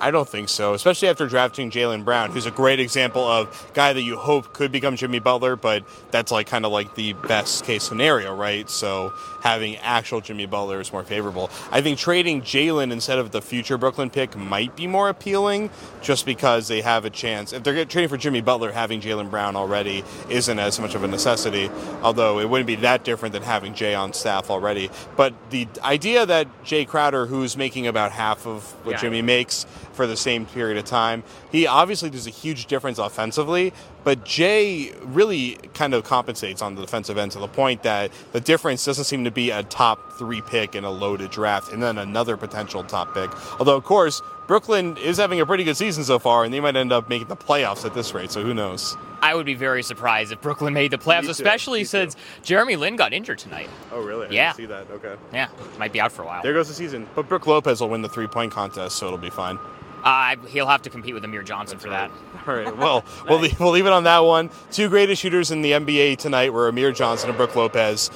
I 0.02 0.12
don't 0.12 0.28
think 0.28 0.50
so, 0.50 0.74
especially 0.74 1.10
after 1.10 1.28
drafting 1.28 1.72
Jaylen 1.72 2.06
Brown, 2.06 2.32
who's 2.32 2.46
a 2.46 2.52
great 2.52 2.80
example 2.80 3.24
of 3.28 3.72
guy 3.74 3.94
that 3.94 4.02
you 4.02 4.18
hope 4.18 4.54
could 4.54 4.72
become 4.72 4.96
Jimmy 4.96 5.20
Butler, 5.20 5.56
but 5.56 5.84
that's 6.12 6.32
like 6.32 6.48
kind 6.48 6.66
of 6.66 6.72
like 6.72 6.96
the 6.96 7.14
best 7.14 7.66
case 7.66 7.84
scenario, 7.84 8.36
right? 8.36 8.70
So 8.70 9.14
having 9.42 9.78
actual 9.78 10.22
Jimmy 10.22 10.46
Butler 10.46 10.80
is 10.80 10.92
more 10.92 11.04
favorable. 11.04 11.50
I 11.72 11.82
think 11.82 12.00
trading 12.00 12.42
Jaylen 12.42 12.92
instead 12.92 13.20
of 13.20 13.32
the 13.32 13.42
future 13.42 13.78
Brooklyn 13.78 14.10
pick 14.10 14.36
might 14.36 14.76
be 14.76 14.88
more 14.88 15.10
appealing, 15.10 15.70
just 16.02 16.26
because 16.26 16.68
they 16.68 16.82
have 16.82 17.06
a 17.06 17.10
chance. 17.10 17.54
If 17.54 17.64
they're 17.64 17.86
trading 17.86 18.10
for 18.10 18.18
Jimmy 18.18 18.42
Butler, 18.42 18.72
having 18.72 19.02
Jaylen 19.02 19.30
Brown 19.30 19.56
already 19.56 20.04
isn't 20.30 20.60
as 20.60 20.80
much 20.80 20.96
of 20.96 21.04
a 21.04 21.08
necessity. 21.08 21.70
Although 22.02 22.40
it 22.40 22.50
wouldn't 22.50 22.68
be 22.68 22.76
that 22.76 23.04
different 23.04 23.34
than 23.34 23.44
having 23.44 23.74
Jae 23.74 24.00
on 24.00 24.14
staff 24.14 24.50
already. 24.50 24.90
But 25.16 25.34
the 25.50 25.68
idea 25.84 26.26
that 26.26 26.48
Jae 26.64 26.88
Crowder, 26.88 27.26
who's 27.26 27.58
making 27.58 27.88
about 27.88 28.12
half 28.12 28.46
of 28.48 28.64
what 28.86 28.94
Yeah. 28.94 29.02
Jimmy 29.02 29.22
makes 29.22 29.66
for 30.00 30.08
the 30.08 30.16
same 30.16 30.46
period 30.46 30.78
of 30.78 30.86
time. 30.86 31.22
He 31.52 31.68
obviously 31.68 32.10
does 32.10 32.26
a 32.26 32.30
huge 32.30 32.68
difference 32.68 33.00
offensively, 33.00 33.74
but 34.06 34.24
Jae 34.24 34.96
really 35.04 35.58
kind 35.74 35.94
of 35.94 36.06
compensates 36.06 36.62
on 36.62 36.76
the 36.76 36.82
defensive 36.82 37.18
end 37.18 37.34
to 37.34 37.40
the 37.40 37.50
point 37.50 37.84
that 37.84 38.12
the 38.32 38.40
difference 38.40 38.86
doesn't 38.86 39.04
seem 39.04 39.26
to 39.26 39.32
be 39.32 39.50
a 39.52 39.62
top 39.64 40.14
three 40.14 40.40
pick 40.42 40.74
in 40.74 40.86
a 40.86 40.90
loaded 40.90 41.32
draft 41.32 41.74
and 41.74 41.84
then 41.84 41.98
another 41.98 42.38
potential 42.38 42.82
top 42.82 43.14
pick. 43.14 43.30
Although, 43.60 43.76
of 43.76 43.84
course, 43.84 44.22
Brooklyn 44.48 44.96
is 44.96 45.18
having 45.18 45.42
a 45.42 45.46
pretty 45.46 45.66
good 45.66 45.76
season 45.76 46.06
so 46.06 46.18
far, 46.18 46.46
and 46.46 46.54
they 46.54 46.62
might 46.62 46.78
end 46.78 46.94
up 46.94 47.10
making 47.10 47.28
the 47.28 47.36
playoffs 47.36 47.84
at 47.86 47.94
this 47.94 48.14
rate, 48.14 48.32
so 48.32 48.42
who 48.42 48.54
knows? 48.54 48.96
I 49.22 49.36
would 49.36 49.46
be 49.46 49.54
very 49.54 49.84
surprised 49.84 50.32
if 50.32 50.40
Brooklyn 50.40 50.74
made 50.74 50.92
the 50.92 50.98
playoffs, 50.98 51.26
too, 51.26 51.32
especially 51.32 51.80
me 51.80 51.84
too. 51.84 51.90
since 51.90 52.16
Jeremy 52.42 52.78
Lin 52.78 52.96
got 52.96 53.12
injured 53.12 53.38
tonight. 53.38 53.70
Oh, 53.92 54.02
really? 54.02 54.22
didn't 54.28 54.36
Yeah. 54.36 54.54
see 54.54 54.66
that. 54.68 54.90
Okay. 54.92 55.16
Yeah, 55.34 55.50
might 55.78 55.92
be 55.92 56.00
out 56.00 56.14
for 56.14 56.22
a 56.22 56.26
while. 56.26 56.42
There 56.42 56.54
goes 56.54 56.70
the 56.70 56.74
season. 56.74 57.06
But 57.16 57.28
Brook 57.28 57.46
Lopez 57.46 57.82
will 57.82 57.90
win 57.90 58.02
the 58.02 58.08
three 58.10 58.28
point 58.28 58.54
contest, 58.54 58.96
so 58.96 59.08
it'll 59.08 59.18
be 59.20 59.30
fine. 59.30 59.60
Uh, 60.04 60.36
he'll 60.48 60.68
have 60.68 60.82
to 60.84 60.90
compete 60.90 61.14
with 61.14 61.24
Amir 61.24 61.44
Johnson 61.44 61.78
for 61.78 61.90
that. 61.90 62.12
All 62.48 62.56
right. 62.56 62.76
Well, 62.78 63.04
we'll, 63.28 63.40
leave, 63.40 63.60
we'll 63.60 63.72
leave 63.72 63.86
it 63.86 63.92
on 63.92 64.04
that 64.06 64.20
one. 64.20 64.50
Two 64.72 64.90
greatest 64.90 65.22
shooters 65.22 65.52
in 65.52 65.62
the 65.62 65.72
NBA 65.72 66.18
tonight 66.18 66.54
were 66.54 66.68
Amir 66.68 66.92
Johnson 66.92 67.30
and 67.30 67.38
Brook 67.38 67.56
Lopez. 67.56 68.10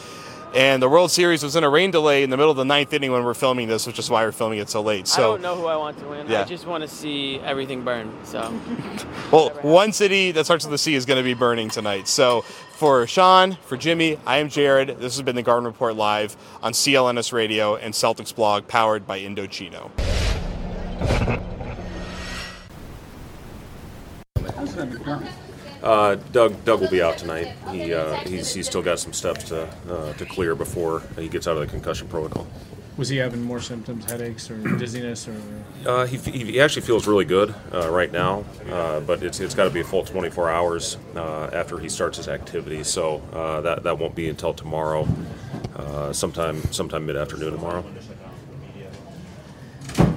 And 0.53 0.83
the 0.83 0.87
World 0.87 1.09
Series 1.09 1.41
was 1.41 1.55
in 1.55 1.63
a 1.63 1.69
rain 1.69 1.89
delay 1.89 2.21
in 2.21 2.29
the 2.29 2.37
middle 2.37 2.51
of 2.51 2.57
the 2.57 2.65
ninth 2.65 2.93
inning 2.93 3.11
when 3.11 3.23
we're 3.23 3.33
filming 3.33 3.67
this, 3.67 3.87
which 3.87 3.97
is 3.97 4.07
why 4.07 4.23
we're 4.23 4.31
filming 4.31 4.59
it 4.59 4.69
so 4.69 4.83
late. 4.83 5.07
So 5.07 5.23
I 5.23 5.25
don't 5.33 5.41
know 5.41 5.55
who 5.55 5.65
I 5.65 5.75
want 5.75 5.97
to 5.97 6.05
win. 6.07 6.29
Yeah. 6.29 6.41
I 6.41 6.43
just 6.43 6.67
want 6.67 6.83
to 6.83 6.87
see 6.87 7.39
everything 7.39 7.83
burn. 7.83 8.13
So 8.23 8.53
well, 9.31 9.49
one 9.63 9.91
city 9.93 10.31
that 10.31 10.45
starts 10.45 10.63
with 10.63 10.71
the 10.71 10.77
C 10.77 10.93
is 10.93 11.07
going 11.07 11.17
to 11.17 11.23
be 11.23 11.33
burning 11.33 11.69
tonight. 11.69 12.07
So, 12.07 12.41
for 12.73 13.07
Sean, 13.07 13.57
for 13.63 13.77
Jimmy, 13.77 14.19
I 14.27 14.37
am 14.37 14.49
Jared. 14.49 14.89
This 14.99 15.15
has 15.15 15.23
been 15.23 15.35
the 15.35 15.41
Garden 15.41 15.65
Report 15.65 15.95
live 15.95 16.37
on 16.61 16.73
CLNS 16.73 17.33
Radio 17.33 17.75
and 17.75 17.93
Celtics 17.93 18.35
blog, 18.35 18.67
powered 18.67 19.07
by 19.07 19.21
Indochino. 19.21 19.89
Uh, 25.93 26.15
Doug 26.31 26.65
Doug 26.65 26.81
will 26.81 26.89
be 26.89 27.03
out 27.03 27.19
tonight. 27.19 27.53
He 27.69 27.93
uh, 27.93 28.15
he's 28.21 28.51
he's 28.51 28.65
still 28.65 28.81
got 28.81 28.97
some 28.97 29.13
steps 29.13 29.43
to 29.49 29.69
uh, 29.87 30.13
to 30.13 30.25
clear 30.25 30.55
before 30.55 31.03
he 31.15 31.29
gets 31.29 31.47
out 31.47 31.55
of 31.55 31.61
the 31.61 31.67
concussion 31.67 32.07
protocol. 32.07 32.47
Was 32.97 33.09
he 33.09 33.17
having 33.17 33.43
more 33.43 33.59
symptoms, 33.59 34.09
headaches 34.09 34.49
or 34.49 34.57
dizziness 34.77 35.27
or? 35.27 35.35
Uh, 35.85 36.07
he, 36.07 36.17
he 36.17 36.61
actually 36.61 36.81
feels 36.81 37.05
really 37.05 37.25
good 37.25 37.53
uh, 37.71 37.91
right 37.91 38.11
now, 38.11 38.43
uh, 38.71 39.01
but 39.01 39.21
it's 39.21 39.39
it's 39.39 39.53
got 39.53 39.65
to 39.65 39.69
be 39.69 39.81
a 39.81 39.83
full 39.83 40.03
24 40.03 40.49
hours 40.49 40.97
uh, 41.15 41.51
after 41.53 41.77
he 41.77 41.89
starts 41.89 42.17
his 42.17 42.27
activity. 42.27 42.83
So 42.83 43.21
uh, 43.31 43.61
that 43.61 43.83
that 43.83 43.99
won't 43.99 44.15
be 44.15 44.29
until 44.29 44.53
tomorrow, 44.55 45.07
uh, 45.75 46.11
sometime 46.11 46.63
sometime 46.71 47.05
mid 47.05 47.17
afternoon 47.17 47.51
tomorrow. 47.51 47.85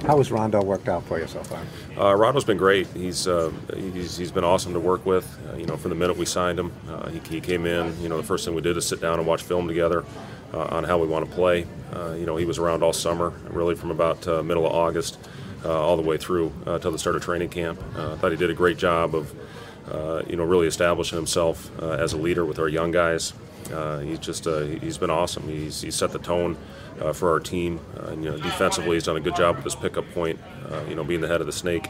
How 0.07 0.17
has 0.19 0.31
Rondo 0.31 0.63
worked 0.63 0.87
out 0.87 1.03
for 1.03 1.19
you 1.19 1.27
so 1.27 1.43
far? 1.43 1.61
Uh, 1.97 2.15
Rondo's 2.15 2.45
been 2.45 2.57
great. 2.57 2.87
He's, 2.87 3.27
uh, 3.27 3.51
he's 3.75 4.15
he's 4.15 4.31
been 4.31 4.45
awesome 4.45 4.71
to 4.71 4.79
work 4.79 5.05
with. 5.05 5.27
Uh, 5.49 5.57
you 5.57 5.65
know, 5.65 5.75
from 5.75 5.89
the 5.89 5.95
minute 5.95 6.15
we 6.15 6.25
signed 6.25 6.57
him, 6.57 6.71
uh, 6.89 7.09
he, 7.09 7.19
he 7.29 7.41
came 7.41 7.65
in. 7.65 7.93
You 8.01 8.07
know, 8.07 8.15
the 8.15 8.23
first 8.23 8.45
thing 8.45 8.55
we 8.55 8.61
did 8.61 8.77
is 8.77 8.87
sit 8.87 9.01
down 9.01 9.19
and 9.19 9.27
watch 9.27 9.43
film 9.43 9.67
together 9.67 10.05
uh, 10.53 10.75
on 10.75 10.85
how 10.85 10.97
we 10.97 11.07
want 11.07 11.29
to 11.29 11.35
play. 11.35 11.67
Uh, 11.93 12.13
you 12.13 12.25
know, 12.25 12.37
he 12.37 12.45
was 12.45 12.57
around 12.57 12.83
all 12.83 12.93
summer, 12.93 13.33
really 13.49 13.75
from 13.75 13.91
about 13.91 14.25
middle 14.45 14.65
of 14.65 14.71
August 14.71 15.19
all 15.65 15.97
the 15.97 16.03
way 16.03 16.15
through 16.15 16.53
till 16.79 16.91
the 16.91 16.99
start 16.99 17.17
of 17.17 17.21
training 17.21 17.49
camp. 17.49 17.77
I 17.97 18.15
thought 18.15 18.31
he 18.31 18.37
did 18.37 18.49
a 18.49 18.53
great 18.53 18.77
job 18.77 19.13
of. 19.13 19.33
you 20.29 20.37
know, 20.37 20.45
really 20.45 20.67
establishing 20.67 21.17
himself 21.17 21.77
as 21.81 22.13
a 22.13 22.17
leader 22.17 22.45
with 22.45 22.59
our 22.59 22.69
young 22.69 22.91
guys. 22.91 23.33
He's 23.99 24.19
just 24.19 24.45
he's 24.45 24.97
been 24.97 25.09
awesome. 25.09 25.47
He's, 25.47 25.81
he's 25.81 25.95
set 25.95 26.11
the 26.11 26.19
tone 26.19 26.57
uh, 27.01 27.13
for 27.13 27.31
our 27.31 27.39
team. 27.39 27.79
Uh, 27.97 28.07
and, 28.07 28.23
you 28.23 28.31
know, 28.31 28.37
defensively, 28.37 28.95
he's 28.95 29.03
done 29.03 29.17
a 29.17 29.21
good 29.21 29.35
job 29.35 29.55
with 29.55 29.63
his 29.63 29.75
pickup 29.75 30.09
point. 30.13 30.39
Uh, 30.69 30.81
you 30.87 30.95
know, 30.95 31.03
being 31.03 31.21
the 31.21 31.27
head 31.27 31.41
of 31.41 31.47
the 31.47 31.53
snake 31.53 31.89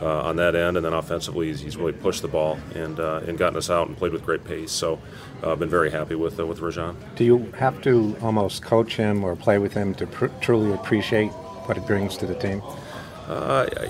uh, 0.00 0.22
on 0.22 0.36
that 0.36 0.54
end, 0.54 0.76
and 0.76 0.84
then 0.84 0.92
offensively, 0.92 1.48
he's, 1.48 1.60
he's 1.60 1.76
really 1.76 1.92
pushed 1.92 2.22
the 2.22 2.28
ball 2.28 2.58
and 2.74 3.00
uh, 3.00 3.20
and 3.26 3.38
gotten 3.38 3.56
us 3.56 3.70
out 3.70 3.88
and 3.88 3.96
played 3.96 4.12
with 4.12 4.24
great 4.24 4.44
pace. 4.44 4.72
So, 4.72 5.00
I've 5.42 5.58
been 5.58 5.70
very 5.70 5.90
happy 5.90 6.14
with 6.14 6.38
with 6.38 6.60
Rajon. 6.60 6.96
Do 7.14 7.24
you 7.24 7.52
have 7.58 7.80
to 7.82 8.16
almost 8.20 8.62
coach 8.62 8.96
him 8.96 9.24
or 9.24 9.36
play 9.36 9.58
with 9.58 9.72
him 9.72 9.94
to 9.94 10.06
pr- 10.06 10.26
truly 10.40 10.72
appreciate 10.72 11.30
what 11.66 11.78
it 11.78 11.86
brings 11.86 12.16
to 12.18 12.26
the 12.26 12.34
team? 12.34 12.62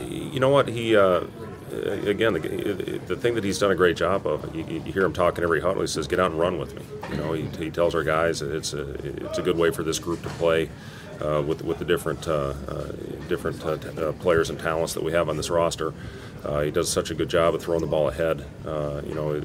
you 0.09 0.41
know 0.41 0.49
what 0.49 0.67
he 0.69 0.97
uh, 0.97 1.25
again, 1.73 2.35
the, 2.35 3.01
the 3.07 3.17
thing 3.17 3.35
that 3.35 3.45
he's 3.45 3.59
done 3.59 3.71
a 3.71 3.75
great 3.75 3.97
job 3.97 4.27
of, 4.27 4.55
you, 4.55 4.65
you, 4.65 4.81
hear 4.93 5.05
him 5.05 5.13
talking 5.13 5.43
every 5.43 5.61
huddle. 5.61 5.81
He 5.81 5.87
says, 5.87 6.07
"Get 6.07 6.21
out 6.21 6.31
and 6.31 6.41
run 6.41 6.59
with 6.59 6.75
me." 6.75 6.83
You 7.11 7.17
know, 7.17 7.33
he, 7.33 7.43
he 7.59 7.71
tells 7.71 7.95
our 7.95 8.05
guys 8.05 8.43
it's 8.43 8.73
a 8.73 8.93
it's 9.27 9.39
a 9.39 9.43
good 9.43 9.57
way 9.57 9.71
for 9.71 9.83
this 9.83 9.99
group 9.99 10.23
to 10.23 10.29
play 10.31 10.71
uh, 11.21 11.43
with 11.47 11.63
with 11.63 11.79
the 11.79 11.85
different 11.85 12.27
uh, 12.29 12.55
uh 12.69 12.93
different 13.29 13.65
uh, 13.65 13.73
uh, 14.01 14.13
players 14.13 14.51
and 14.51 14.59
talents 14.59 14.95
that 14.95 15.03
we 15.03 15.13
have 15.13 15.29
on 15.29 15.37
this 15.37 15.51
roster. 15.51 15.93
he 16.63 16.71
does 16.71 16.91
such 16.91 17.11
a 17.11 17.15
good 17.15 17.29
job 17.29 17.55
of 17.55 17.63
throwing 17.63 17.81
the 17.81 17.87
ball 17.87 18.09
ahead. 18.09 18.45
you 19.07 19.15
know, 19.15 19.41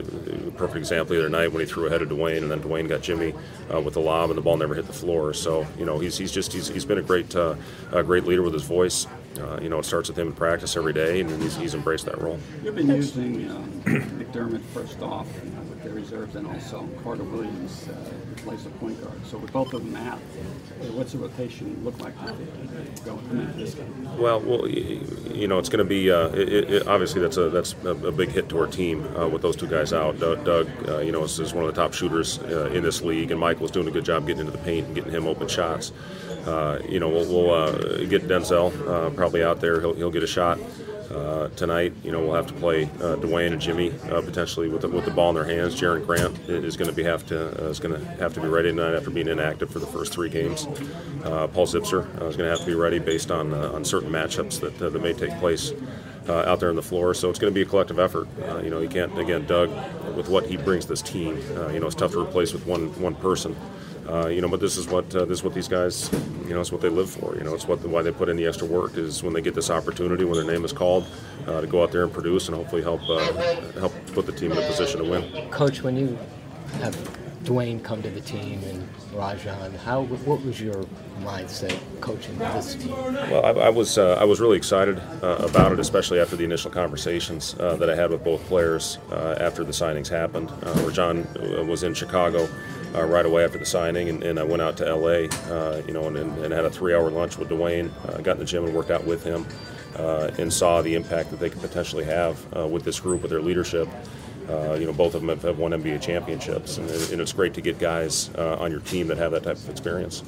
perfect 0.57 0.77
example 0.77 1.15
the 1.15 1.19
other 1.19 1.29
night 1.29 1.51
when 1.51 1.61
he 1.61 1.65
threw 1.65 1.87
ahead 1.87 2.01
of 2.01 2.09
Dwyane, 2.09 2.43
and 2.43 2.51
then 2.51 2.61
Dwyane 2.61 2.87
got 2.87 3.01
Jimmy 3.01 3.33
with 3.83 3.93
the 3.93 4.01
lob, 4.01 4.29
and 4.29 4.37
the 4.37 4.41
ball 4.41 4.57
never 4.57 4.75
hit 4.75 4.85
the 4.85 4.93
floor. 4.93 5.33
So 5.33 5.65
you 5.79 5.85
know, 5.85 5.97
he's, 5.97 6.17
he's 6.17 6.31
just 6.31 6.53
he's, 6.53 6.67
he's 6.67 6.85
been 6.85 6.99
a 6.99 7.03
great 7.03 7.33
a 7.35 7.57
great 7.91 8.25
leader 8.25 8.43
with 8.43 8.53
his 8.53 8.63
voice. 8.63 9.07
Uh, 9.39 9.59
you 9.61 9.69
know, 9.69 9.79
it 9.79 9.85
starts 9.85 10.09
with 10.09 10.19
him 10.19 10.27
in 10.27 10.33
practice 10.33 10.75
every 10.75 10.93
day, 10.93 11.21
and 11.21 11.41
he's, 11.41 11.55
he's 11.55 11.73
embraced 11.73 12.05
that 12.05 12.21
role. 12.21 12.39
You've 12.63 12.75
been 12.75 12.87
using 12.87 13.49
um, 13.49 13.81
McDermott 13.85 14.61
first 14.73 15.01
off 15.01 15.27
and 16.09 16.47
also 16.47 16.87
Carter 17.03 17.23
Williams 17.23 17.87
uh, 17.87 18.11
plays 18.37 18.63
the 18.63 18.69
point 18.71 19.01
guard. 19.03 19.25
So 19.25 19.37
with 19.37 19.53
both 19.53 19.73
of 19.73 19.83
them 19.83 19.95
out, 19.95 20.17
what's 20.93 21.11
the 21.11 21.19
rotation 21.19 21.79
look 21.83 21.99
like 21.99 22.15
going 23.05 23.19
into 23.29 23.53
this 23.57 23.75
game? 23.75 24.17
Well, 24.17 24.41
well, 24.41 24.67
you 24.67 25.47
know, 25.47 25.59
it's 25.59 25.69
going 25.69 25.83
to 25.83 25.89
be 25.89 26.11
uh, 26.11 26.29
it, 26.29 26.71
it, 26.71 26.87
obviously 26.87 27.21
that's 27.21 27.37
a 27.37 27.49
that's 27.49 27.75
a, 27.85 28.11
big 28.11 28.29
hit 28.29 28.49
to 28.49 28.59
our 28.59 28.67
team 28.67 29.05
uh, 29.15 29.27
with 29.27 29.41
those 29.41 29.55
two 29.55 29.67
guys 29.67 29.93
out. 29.93 30.19
Doug, 30.19 30.43
Doug 30.43 30.67
uh, 30.89 30.99
you 30.99 31.11
know, 31.11 31.23
is, 31.23 31.39
is, 31.39 31.53
one 31.53 31.65
of 31.65 31.73
the 31.73 31.81
top 31.81 31.93
shooters 31.93 32.39
uh, 32.39 32.71
in 32.73 32.83
this 32.83 33.01
league, 33.01 33.31
and 33.31 33.39
Michael's 33.39 33.71
doing 33.71 33.87
a 33.87 33.91
good 33.91 34.05
job 34.05 34.25
getting 34.25 34.41
into 34.41 34.51
the 34.51 34.63
paint 34.63 34.87
and 34.87 34.95
getting 34.95 35.11
him 35.11 35.27
open 35.27 35.47
shots. 35.47 35.91
you 36.89 36.99
know, 36.99 37.09
we'll, 37.09 37.27
we'll 37.27 38.07
get 38.07 38.27
Denzel 38.27 39.15
probably 39.15 39.43
out 39.43 39.61
there. 39.61 39.79
He'll, 39.79 39.93
he'll 39.93 40.11
get 40.11 40.23
a 40.23 40.27
shot. 40.27 40.59
Uh, 41.11 41.49
tonight, 41.57 41.93
you 42.03 42.11
know, 42.11 42.21
we'll 42.21 42.33
have 42.33 42.47
to 42.47 42.53
play 42.53 42.83
uh, 42.83 43.17
Dwyane 43.17 43.51
and 43.51 43.61
Jimmy 43.61 43.91
uh, 44.09 44.21
potentially 44.21 44.69
with 44.69 44.81
the, 44.81 44.87
with 44.87 45.03
the 45.03 45.11
ball 45.11 45.29
in 45.29 45.35
their 45.35 45.43
hands. 45.43 45.79
Jerian 45.79 46.05
Grant 46.05 46.37
is 46.47 46.77
going 46.77 46.89
to 46.89 46.95
be 46.95 47.03
have 47.03 47.25
to 47.27 47.65
uh, 47.65 47.69
is 47.69 47.79
going 47.79 47.99
to 47.99 48.05
have 48.15 48.33
to 48.35 48.39
be 48.39 48.47
ready 48.47 48.69
tonight 48.69 48.95
after 48.95 49.09
being 49.09 49.27
inactive 49.27 49.69
for 49.69 49.79
the 49.79 49.87
first 49.87 50.13
three 50.13 50.29
games. 50.29 50.67
Uh, 51.25 51.47
Paul 51.47 51.67
Zipser 51.67 52.05
is 52.29 52.37
going 52.37 52.49
to 52.49 52.49
have 52.49 52.59
to 52.59 52.65
be 52.65 52.75
ready 52.75 52.99
based 52.99 53.29
on 53.29 53.53
on 53.53 53.83
certain 53.83 54.09
matchups 54.09 54.61
that 54.61 54.77
that 54.79 55.01
may 55.01 55.13
take 55.13 55.37
place. 55.39 55.73
out 56.29 56.61
there 56.61 56.69
on 56.69 56.77
the 56.77 56.81
floor, 56.81 57.13
so 57.13 57.29
it's 57.29 57.39
going 57.39 57.51
to 57.51 57.55
be 57.55 57.63
a 57.63 57.69
collective 57.69 57.99
effort. 57.99 58.27
you 58.63 58.69
know, 58.69 58.79
you 58.79 58.87
can't 58.87 59.17
again, 59.19 59.45
Doug, 59.45 59.69
with 60.15 60.29
what 60.29 60.45
he 60.45 60.55
brings 60.55 60.85
this 60.85 61.01
team. 61.01 61.35
you 61.73 61.79
know, 61.79 61.87
it's 61.87 61.95
tough 61.95 62.11
to 62.11 62.21
replace 62.21 62.53
with 62.53 62.65
one 62.65 62.87
one 63.01 63.15
person. 63.15 63.53
Uh, 64.07 64.27
you 64.27 64.41
know, 64.41 64.47
but 64.47 64.59
this 64.59 64.77
is 64.77 64.87
what 64.87 65.13
uh, 65.15 65.25
this 65.25 65.39
is 65.39 65.43
what 65.43 65.53
these 65.53 65.67
guys, 65.67 66.11
you 66.47 66.53
know, 66.53 66.61
it's 66.61 66.71
what 66.71 66.81
they 66.81 66.89
live 66.89 67.09
for. 67.09 67.35
You 67.37 67.43
know, 67.43 67.53
it's 67.53 67.67
what 67.67 67.79
why 67.85 68.01
they 68.01 68.11
put 68.11 68.29
in 68.29 68.37
the 68.37 68.45
extra 68.45 68.67
work 68.67 68.97
is 68.97 69.23
when 69.23 69.33
they 69.33 69.41
get 69.41 69.55
this 69.55 69.69
opportunity, 69.69 70.23
when 70.25 70.33
their 70.33 70.51
name 70.51 70.65
is 70.65 70.73
called, 70.73 71.05
uh, 71.47 71.61
to 71.61 71.67
go 71.67 71.83
out 71.83 71.91
there 71.91 72.03
and 72.03 72.11
produce 72.11 72.47
and 72.47 72.57
hopefully 72.57 72.81
help 72.81 73.01
uh, 73.09 73.31
help 73.79 73.93
put 74.13 74.25
the 74.25 74.31
team 74.31 74.51
in 74.51 74.57
a 74.57 74.67
position 74.67 75.03
to 75.03 75.09
win. 75.09 75.49
Coach, 75.51 75.83
when 75.83 75.95
you 75.95 76.17
have 76.79 76.95
Dwyane 77.43 77.83
come 77.83 78.01
to 78.03 78.09
the 78.09 78.21
team 78.21 78.63
and 78.65 78.87
Rajon, 79.13 79.73
how 79.75 80.03
what 80.03 80.43
was 80.45 80.61
your 80.61 80.85
mindset 81.21 81.77
coaching 81.99 82.37
this 82.37 82.75
team? 82.75 82.91
Well, 82.91 83.45
I, 83.45 83.67
I 83.67 83.69
was 83.69 83.97
uh, 83.97 84.17
I 84.19 84.23
was 84.25 84.39
really 84.39 84.57
excited 84.57 84.99
uh, 85.23 85.37
about 85.39 85.71
it, 85.71 85.79
especially 85.79 86.19
after 86.19 86.35
the 86.35 86.43
initial 86.43 86.71
conversations 86.71 87.55
uh, 87.59 87.75
that 87.77 87.89
I 87.89 87.95
had 87.95 88.11
with 88.11 88.23
both 88.23 88.43
players 88.45 88.99
uh, 89.11 89.37
after 89.39 89.63
the 89.63 89.71
signings 89.71 90.07
happened. 90.07 90.51
Uh, 90.63 90.83
Rajon 90.85 91.27
was 91.67 91.83
in 91.83 91.93
Chicago 91.93 92.47
uh, 92.95 93.03
right 93.03 93.25
away 93.25 93.43
after 93.43 93.57
the 93.57 93.65
signing, 93.65 94.09
and, 94.09 94.23
and 94.23 94.39
I 94.39 94.43
went 94.43 94.61
out 94.61 94.77
to 94.77 94.95
LA, 94.95 95.27
uh, 95.51 95.81
you 95.87 95.93
know, 95.93 96.07
and, 96.07 96.17
and, 96.17 96.53
had 96.53 96.65
a 96.65 96.69
three-hour 96.69 97.09
lunch 97.09 97.37
with 97.37 97.49
Dwyane. 97.49 97.91
Uh, 98.07 98.21
got 98.21 98.33
in 98.33 98.39
the 98.39 98.45
gym 98.45 98.65
and 98.65 98.73
worked 98.73 98.91
out 98.91 99.05
with 99.05 99.23
him, 99.23 99.45
uh, 99.97 100.31
and 100.37 100.51
saw 100.51 100.81
the 100.81 100.95
impact 100.95 101.31
that 101.31 101.39
they 101.39 101.49
could 101.49 101.61
potentially 101.61 102.03
have 102.03 102.45
uh, 102.55 102.67
with 102.67 102.83
this 102.83 102.99
group, 102.99 103.21
with 103.21 103.31
their 103.31 103.41
leadership. 103.41 103.87
Uh, 104.49 104.73
you 104.73 104.85
know, 104.85 104.93
both 104.93 105.15
of 105.15 105.21
them 105.21 105.29
have, 105.29 105.41
have 105.43 105.57
won 105.57 105.71
NBA 105.71 106.01
championships, 106.01 106.77
and, 106.77 106.89
and, 106.89 107.21
it's 107.21 107.31
great 107.31 107.53
to 107.53 107.61
get 107.61 107.79
guys 107.79 108.33
on 108.35 108.71
your 108.71 108.81
team 108.81 109.07
that 109.07 109.17
have 109.17 109.31
that 109.31 109.43
type 109.43 109.55
of 109.55 109.69
experience. 109.69 110.23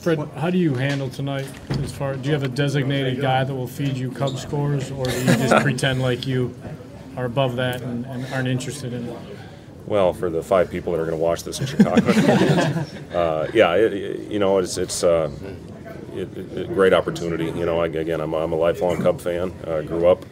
Fred, 0.00 0.18
how 0.36 0.50
do 0.50 0.58
you 0.58 0.74
handle 0.74 1.08
tonight? 1.08 1.48
As 1.70 1.92
far, 1.92 2.14
do 2.16 2.28
you 2.28 2.32
have 2.34 2.42
a 2.42 2.48
designated 2.48 3.20
guy 3.20 3.42
that 3.44 3.54
will 3.54 3.66
feed 3.66 3.96
you 3.96 4.10
Cub 4.10 4.38
scores, 4.38 4.90
or 4.90 5.04
do 5.04 5.18
you 5.18 5.24
just 5.24 5.56
pretend 5.62 6.02
like 6.02 6.26
you 6.26 6.54
are 7.16 7.24
above 7.24 7.56
that 7.56 7.80
and, 7.80 8.04
and 8.06 8.26
aren't 8.32 8.48
interested 8.48 8.92
in 8.92 9.08
it? 9.08 9.35
Well, 9.86 10.12
for 10.12 10.30
the 10.30 10.42
five 10.42 10.70
people 10.70 10.92
that 10.92 11.00
are 11.00 11.04
going 11.04 11.16
to 11.16 11.22
watch 11.22 11.44
this 11.44 11.60
in 11.60 11.66
Chicago, 11.66 12.10
uh, 13.14 13.48
yeah, 13.54 13.74
it, 13.74 14.30
you 14.30 14.38
know, 14.38 14.58
it's 14.58 14.78
it's 14.78 15.04
uh, 15.04 15.30
it, 16.12 16.74
great 16.74 16.92
opportunity. 16.92 17.46
You 17.46 17.66
know, 17.66 17.80
I, 17.80 17.86
again, 17.86 18.20
I'm, 18.20 18.34
I'm, 18.34 18.52
a 18.52 18.56
lifelong 18.56 19.00
Cub 19.00 19.20
fan. 19.20 19.54
Uh, 19.64 19.82
grew 19.82 20.08
up 20.08 20.24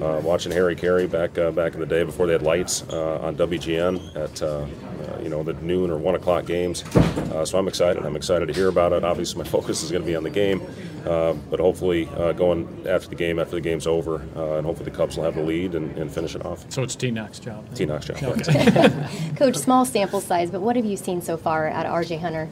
uh, 0.00 0.20
watching 0.22 0.52
Harry 0.52 0.74
Caray 0.74 1.06
back 1.06 1.36
uh, 1.36 1.50
back 1.50 1.74
in 1.74 1.80
the 1.80 1.86
day 1.86 2.02
before 2.02 2.26
they 2.26 2.32
had 2.32 2.42
lights 2.42 2.82
uh, 2.90 3.18
on 3.20 3.36
WGN 3.36 4.16
at 4.16 5.22
you 5.22 5.28
know 5.28 5.42
the 5.42 5.54
noon 5.54 5.90
or 5.90 5.98
one 5.98 6.14
o'clock 6.14 6.46
games. 6.46 6.84
so 7.44 7.58
I'm 7.58 7.68
excited. 7.68 8.04
I'm 8.04 8.16
excited 8.16 8.46
to 8.46 8.54
hear 8.54 8.68
about 8.68 8.92
it. 8.92 9.04
Obviously, 9.04 9.42
my 9.42 9.48
focus 9.48 9.82
is 9.82 9.90
going 9.90 10.02
to 10.02 10.06
be 10.06 10.16
on 10.16 10.22
the 10.22 10.30
game. 10.30 10.62
Uh, 11.06 11.34
but 11.50 11.60
hopefully, 11.60 12.08
uh, 12.16 12.32
going 12.32 12.86
after 12.88 13.08
the 13.08 13.14
game, 13.14 13.38
after 13.38 13.56
the 13.56 13.60
game's 13.60 13.86
over, 13.86 14.22
uh, 14.36 14.56
and 14.56 14.66
hopefully 14.66 14.88
the 14.88 14.96
Cubs 14.96 15.16
will 15.16 15.24
have 15.24 15.34
the 15.34 15.42
lead 15.42 15.74
and, 15.74 15.96
and 15.98 16.10
finish 16.10 16.34
it 16.34 16.44
off. 16.46 16.64
So 16.70 16.82
it's 16.82 16.96
T 16.96 17.10
Knock's 17.10 17.38
job. 17.38 17.74
T 17.74 17.84
Knock's 17.84 18.06
job. 18.06 18.22
Okay. 18.22 19.08
Coach, 19.36 19.56
small 19.56 19.84
sample 19.84 20.20
size, 20.20 20.50
but 20.50 20.62
what 20.62 20.76
have 20.76 20.84
you 20.84 20.96
seen 20.96 21.20
so 21.20 21.36
far 21.36 21.68
out 21.68 21.86
of 21.86 21.92
RJ 21.92 22.20
Hunter? 22.20 22.48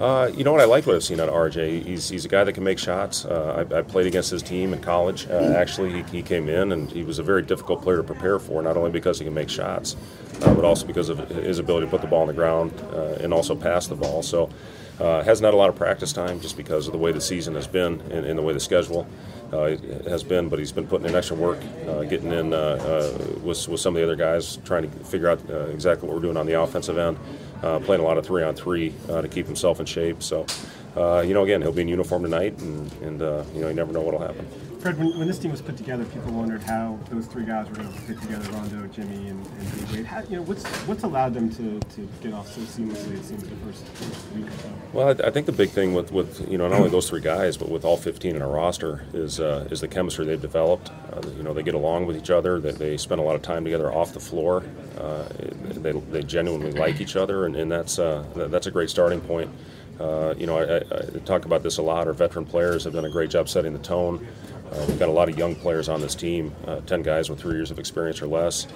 Uh, 0.00 0.30
you 0.34 0.44
know 0.44 0.52
what 0.52 0.62
I 0.62 0.64
like 0.64 0.86
what 0.86 0.96
I've 0.96 1.04
seen 1.04 1.20
out 1.20 1.28
of 1.28 1.34
RJ. 1.34 1.84
He's, 1.84 2.08
he's 2.08 2.24
a 2.24 2.28
guy 2.28 2.42
that 2.42 2.54
can 2.54 2.64
make 2.64 2.78
shots. 2.78 3.26
Uh, 3.26 3.66
I, 3.70 3.78
I, 3.78 3.82
played 3.82 4.06
against 4.06 4.30
his 4.30 4.42
team 4.42 4.72
in 4.72 4.80
college. 4.80 5.28
Uh, 5.28 5.54
actually, 5.54 5.92
he, 5.92 6.02
he, 6.04 6.22
came 6.22 6.48
in 6.48 6.72
and 6.72 6.90
he 6.90 7.02
was 7.02 7.18
a 7.18 7.22
very 7.22 7.42
difficult 7.42 7.82
player 7.82 7.98
to 7.98 8.02
prepare 8.02 8.38
for, 8.38 8.62
not 8.62 8.78
only 8.78 8.90
because 8.90 9.18
he 9.18 9.26
can 9.26 9.34
make 9.34 9.50
shots, 9.50 9.96
but 10.40 10.64
also 10.64 10.86
because 10.86 11.10
of 11.10 11.18
his 11.28 11.58
ability 11.58 11.86
to 11.86 11.90
put 11.90 12.00
the 12.00 12.06
ball 12.06 12.22
on 12.22 12.28
the 12.28 12.32
ground 12.32 12.72
and 13.20 13.34
also 13.34 13.54
pass 13.54 13.88
the 13.88 13.94
ball. 13.94 14.22
So 14.22 14.48
uh, 15.00 15.22
hasn't 15.22 15.44
had 15.44 15.54
a 15.54 15.56
lot 15.56 15.68
of 15.68 15.76
practice 15.76 16.12
time 16.12 16.40
just 16.40 16.56
because 16.56 16.86
of 16.86 16.92
the 16.92 16.98
way 16.98 17.12
the 17.12 17.20
season 17.20 17.54
has 17.54 17.66
been 17.66 18.00
and, 18.12 18.26
and 18.26 18.38
the 18.38 18.42
way 18.42 18.52
the 18.52 18.60
schedule 18.60 19.06
uh, 19.52 19.76
has 20.08 20.22
been, 20.22 20.48
but 20.48 20.58
he's 20.58 20.72
been 20.72 20.86
putting 20.86 21.08
in 21.08 21.14
extra 21.14 21.36
work, 21.36 21.58
uh, 21.88 22.02
getting 22.04 22.30
in 22.30 22.52
uh, 22.52 22.56
uh, 22.56 23.38
with, 23.42 23.66
with 23.68 23.80
some 23.80 23.96
of 23.96 24.00
the 24.00 24.04
other 24.04 24.16
guys, 24.16 24.58
trying 24.64 24.82
to 24.82 25.04
figure 25.04 25.28
out 25.28 25.40
uh, 25.50 25.66
exactly 25.66 26.06
what 26.06 26.14
we're 26.14 26.22
doing 26.22 26.36
on 26.36 26.46
the 26.46 26.60
offensive 26.60 26.98
end, 26.98 27.18
playing 27.84 28.00
a 28.00 28.04
lot 28.04 28.18
of 28.18 28.24
three 28.24 28.42
on 28.42 28.54
three 28.54 28.94
to 29.08 29.28
keep 29.28 29.46
himself 29.46 29.80
in 29.80 29.86
shape. 29.86 30.22
So, 30.22 30.46
you 30.96 31.34
know, 31.34 31.42
again, 31.44 31.62
he'll 31.62 31.72
be 31.72 31.82
in 31.82 31.88
uniform 31.88 32.22
tonight, 32.22 32.58
and, 32.58 32.92
and 33.02 33.20
you 33.54 33.60
know, 33.62 33.68
you 33.68 33.74
never 33.74 33.92
know 33.92 34.02
what 34.02 34.14
will 34.14 34.26
happen. 34.26 34.46
Fred, 34.80 34.98
when, 34.98 35.18
when, 35.18 35.28
this 35.28 35.38
team 35.38 35.50
was 35.50 35.60
put 35.60 35.76
together, 35.76 36.06
people 36.06 36.32
wondered 36.32 36.62
how 36.62 36.98
those 37.10 37.26
three 37.26 37.44
guys 37.44 37.68
were 37.68 37.76
going 37.76 37.92
to 37.92 38.00
fit 38.00 38.18
together: 38.22 38.50
Rondo, 38.52 38.86
Jimmy, 38.86 39.28
and, 39.28 39.46
and 39.46 39.92
Wade. 39.92 40.06
How, 40.06 40.22
you 40.22 40.36
know, 40.36 40.42
what's 40.42 40.64
what's 40.86 41.02
allowed 41.02 41.34
them 41.34 41.50
to, 41.50 41.78
to 41.78 42.08
get 42.22 42.32
off 42.32 42.50
so 42.50 42.62
seamlessly? 42.62 43.18
It 43.18 43.24
seems 43.24 43.42
the 43.42 43.56
first, 43.56 43.84
week 44.34 44.46
or 44.46 44.50
so. 44.50 44.72
Well, 44.94 45.08
I, 45.08 45.28
I, 45.28 45.30
think 45.30 45.44
the 45.44 45.52
big 45.52 45.68
thing 45.68 45.92
with, 45.92 46.12
with 46.12 46.50
you 46.50 46.56
know 46.56 46.66
not 46.66 46.78
only 46.78 46.88
those 46.88 47.10
three 47.10 47.20
guys, 47.20 47.58
but 47.58 47.68
with 47.68 47.84
all 47.84 47.98
15 47.98 48.36
in 48.36 48.40
our 48.40 48.48
roster 48.48 49.04
is 49.12 49.38
uh, 49.38 49.68
is 49.70 49.82
the 49.82 49.88
chemistry 49.88 50.24
they've 50.24 50.40
developed. 50.40 50.90
Uh, 51.12 51.20
you 51.36 51.42
know, 51.42 51.52
they 51.52 51.62
get 51.62 51.74
along 51.74 52.06
with 52.06 52.16
each 52.16 52.30
other. 52.30 52.58
They, 52.58 52.72
they 52.72 52.96
spend 52.96 53.20
a 53.20 53.24
lot 53.24 53.36
of 53.36 53.42
time 53.42 53.64
together 53.64 53.92
off 53.92 54.14
the 54.14 54.20
floor. 54.20 54.64
Uh, 54.98 55.28
they, 55.60 55.92
they 55.92 56.22
genuinely 56.22 56.72
like 56.72 57.02
each 57.02 57.16
other, 57.16 57.44
and, 57.44 57.54
and 57.54 57.70
that's 57.70 57.98
uh, 57.98 58.24
that's 58.34 58.66
a 58.66 58.70
great 58.70 58.88
starting 58.88 59.20
point. 59.20 59.50
Uh, 60.00 60.34
you 60.38 60.46
know, 60.46 60.56
I, 60.56 60.76
I, 60.76 61.18
talk 61.26 61.44
about 61.44 61.62
this 61.62 61.76
a 61.76 61.82
lot. 61.82 62.06
Our 62.06 62.14
veteran 62.14 62.46
players 62.46 62.84
have 62.84 62.94
done 62.94 63.04
a 63.04 63.10
great 63.10 63.28
job 63.28 63.50
setting 63.50 63.74
the 63.74 63.78
tone. 63.78 64.26
Uh, 64.72 64.84
we've 64.86 64.98
got 64.98 65.08
a 65.08 65.12
lot 65.12 65.28
of 65.28 65.36
young 65.36 65.54
players 65.54 65.88
on 65.88 66.00
this 66.00 66.14
team, 66.14 66.54
uh, 66.66 66.80
10 66.82 67.02
guys 67.02 67.28
with 67.28 67.40
three 67.40 67.54
years 67.54 67.70
of 67.70 67.78
experience 67.78 68.22
or 68.22 68.26
less. 68.26 68.66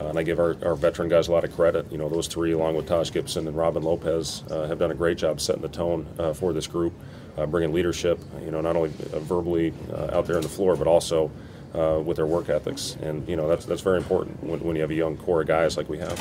Uh, 0.00 0.06
and 0.06 0.18
I 0.18 0.22
give 0.22 0.38
our, 0.38 0.56
our 0.64 0.76
veteran 0.76 1.08
guys 1.08 1.26
a 1.28 1.32
lot 1.32 1.42
of 1.42 1.52
credit. 1.54 1.90
You 1.90 1.98
know, 1.98 2.08
those 2.08 2.28
three, 2.28 2.52
along 2.52 2.76
with 2.76 2.86
Taj 2.86 3.10
Gibson 3.10 3.48
and 3.48 3.56
Robin 3.56 3.82
Lopez, 3.82 4.44
uh, 4.50 4.66
have 4.68 4.78
done 4.78 4.92
a 4.92 4.94
great 4.94 5.18
job 5.18 5.40
setting 5.40 5.62
the 5.62 5.68
tone 5.68 6.06
uh, 6.18 6.32
for 6.32 6.52
this 6.52 6.68
group, 6.68 6.92
uh, 7.36 7.46
bringing 7.46 7.72
leadership. 7.74 8.20
You 8.44 8.52
know, 8.52 8.60
not 8.60 8.76
only 8.76 8.90
uh, 9.12 9.18
verbally 9.18 9.74
uh, 9.92 10.16
out 10.16 10.26
there 10.26 10.36
on 10.36 10.42
the 10.42 10.48
floor, 10.48 10.76
but 10.76 10.86
also 10.86 11.30
uh, 11.74 12.00
with 12.04 12.16
their 12.16 12.26
work 12.26 12.48
ethics. 12.48 12.96
And 13.02 13.28
you 13.28 13.34
know, 13.36 13.48
that's 13.48 13.64
that's 13.66 13.80
very 13.80 13.98
important 13.98 14.42
when, 14.44 14.60
when 14.60 14.76
you 14.76 14.82
have 14.82 14.90
a 14.90 14.94
young 14.94 15.16
core 15.16 15.40
of 15.42 15.48
guys 15.48 15.76
like 15.76 15.88
we 15.88 15.98
have. 15.98 16.18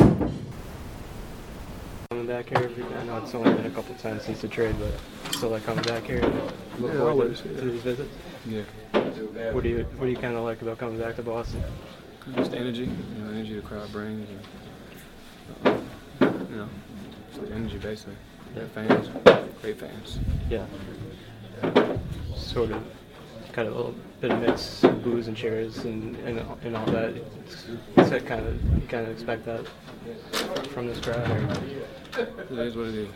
Coming 2.10 2.26
back 2.26 2.50
here, 2.50 2.72
I 3.00 3.04
know 3.04 3.18
it's 3.18 3.36
only 3.36 3.54
been 3.54 3.68
a 3.68 3.72
couple 3.72 3.94
times 3.96 4.24
since 4.24 4.42
the 4.42 4.48
trade, 4.48 4.76
but 4.80 5.34
still 5.36 5.50
like 5.50 5.64
coming 5.64 5.84
back 5.84 6.06
here. 6.06 6.22
Look 6.80 6.92
Yeah, 6.92 6.98
forward 6.98 7.12
always, 7.12 7.42
to, 7.42 7.50
yeah. 7.50 7.60
to 7.60 7.66
these 7.72 7.82
visits. 7.82 8.10
Yeah. 8.46 8.64
What 9.52 9.64
do 9.64 9.70
you 9.70 9.86
What 9.98 10.06
do 10.06 10.12
you 10.12 10.18
kind 10.18 10.36
of 10.36 10.44
like 10.44 10.62
about 10.62 10.78
coming 10.78 11.00
back 11.00 11.16
to 11.18 11.24
Boston? 11.24 11.62
Just 12.36 12.52
the 12.52 12.58
energy, 12.58 12.84
you 12.84 13.24
know, 13.24 13.32
energy 13.32 13.56
the 13.56 13.62
crowd 13.62 13.92
brings, 13.92 14.28
and 14.30 14.40
uh, 15.66 15.78
you 16.22 16.56
know, 16.56 16.70
just 17.32 17.42
the 17.48 17.54
energy 17.54 17.78
basically. 17.78 18.16
Great 18.54 18.70
fans, 18.72 19.10
great 19.62 19.80
fans. 19.80 20.20
Yeah. 20.50 20.66
Sort 22.36 22.72
of, 22.72 22.82
kind 23.52 23.68
of 23.68 23.74
a 23.74 23.78
little 23.78 23.96
bit 24.22 24.32
of 24.32 24.40
mix, 24.42 24.82
booze 25.04 25.28
and 25.28 25.36
cheers, 25.36 25.80
and 25.80 26.16
and, 26.18 26.40
and 26.64 26.78
all 26.78 26.86
that. 26.88 27.16
It's, 27.46 27.68
it's 27.98 28.10
that 28.10 28.26
kind 28.26 28.46
of 28.46 28.82
you 28.82 28.88
kind 28.88 29.06
of 29.06 29.12
expect 29.12 29.46
that 29.46 29.68
from 30.70 30.88
this 30.88 31.00
crowd. 31.00 31.60
It 32.18 32.52
is 32.52 32.76
what 32.76 32.88
it 32.88 32.96
is. 32.96 33.10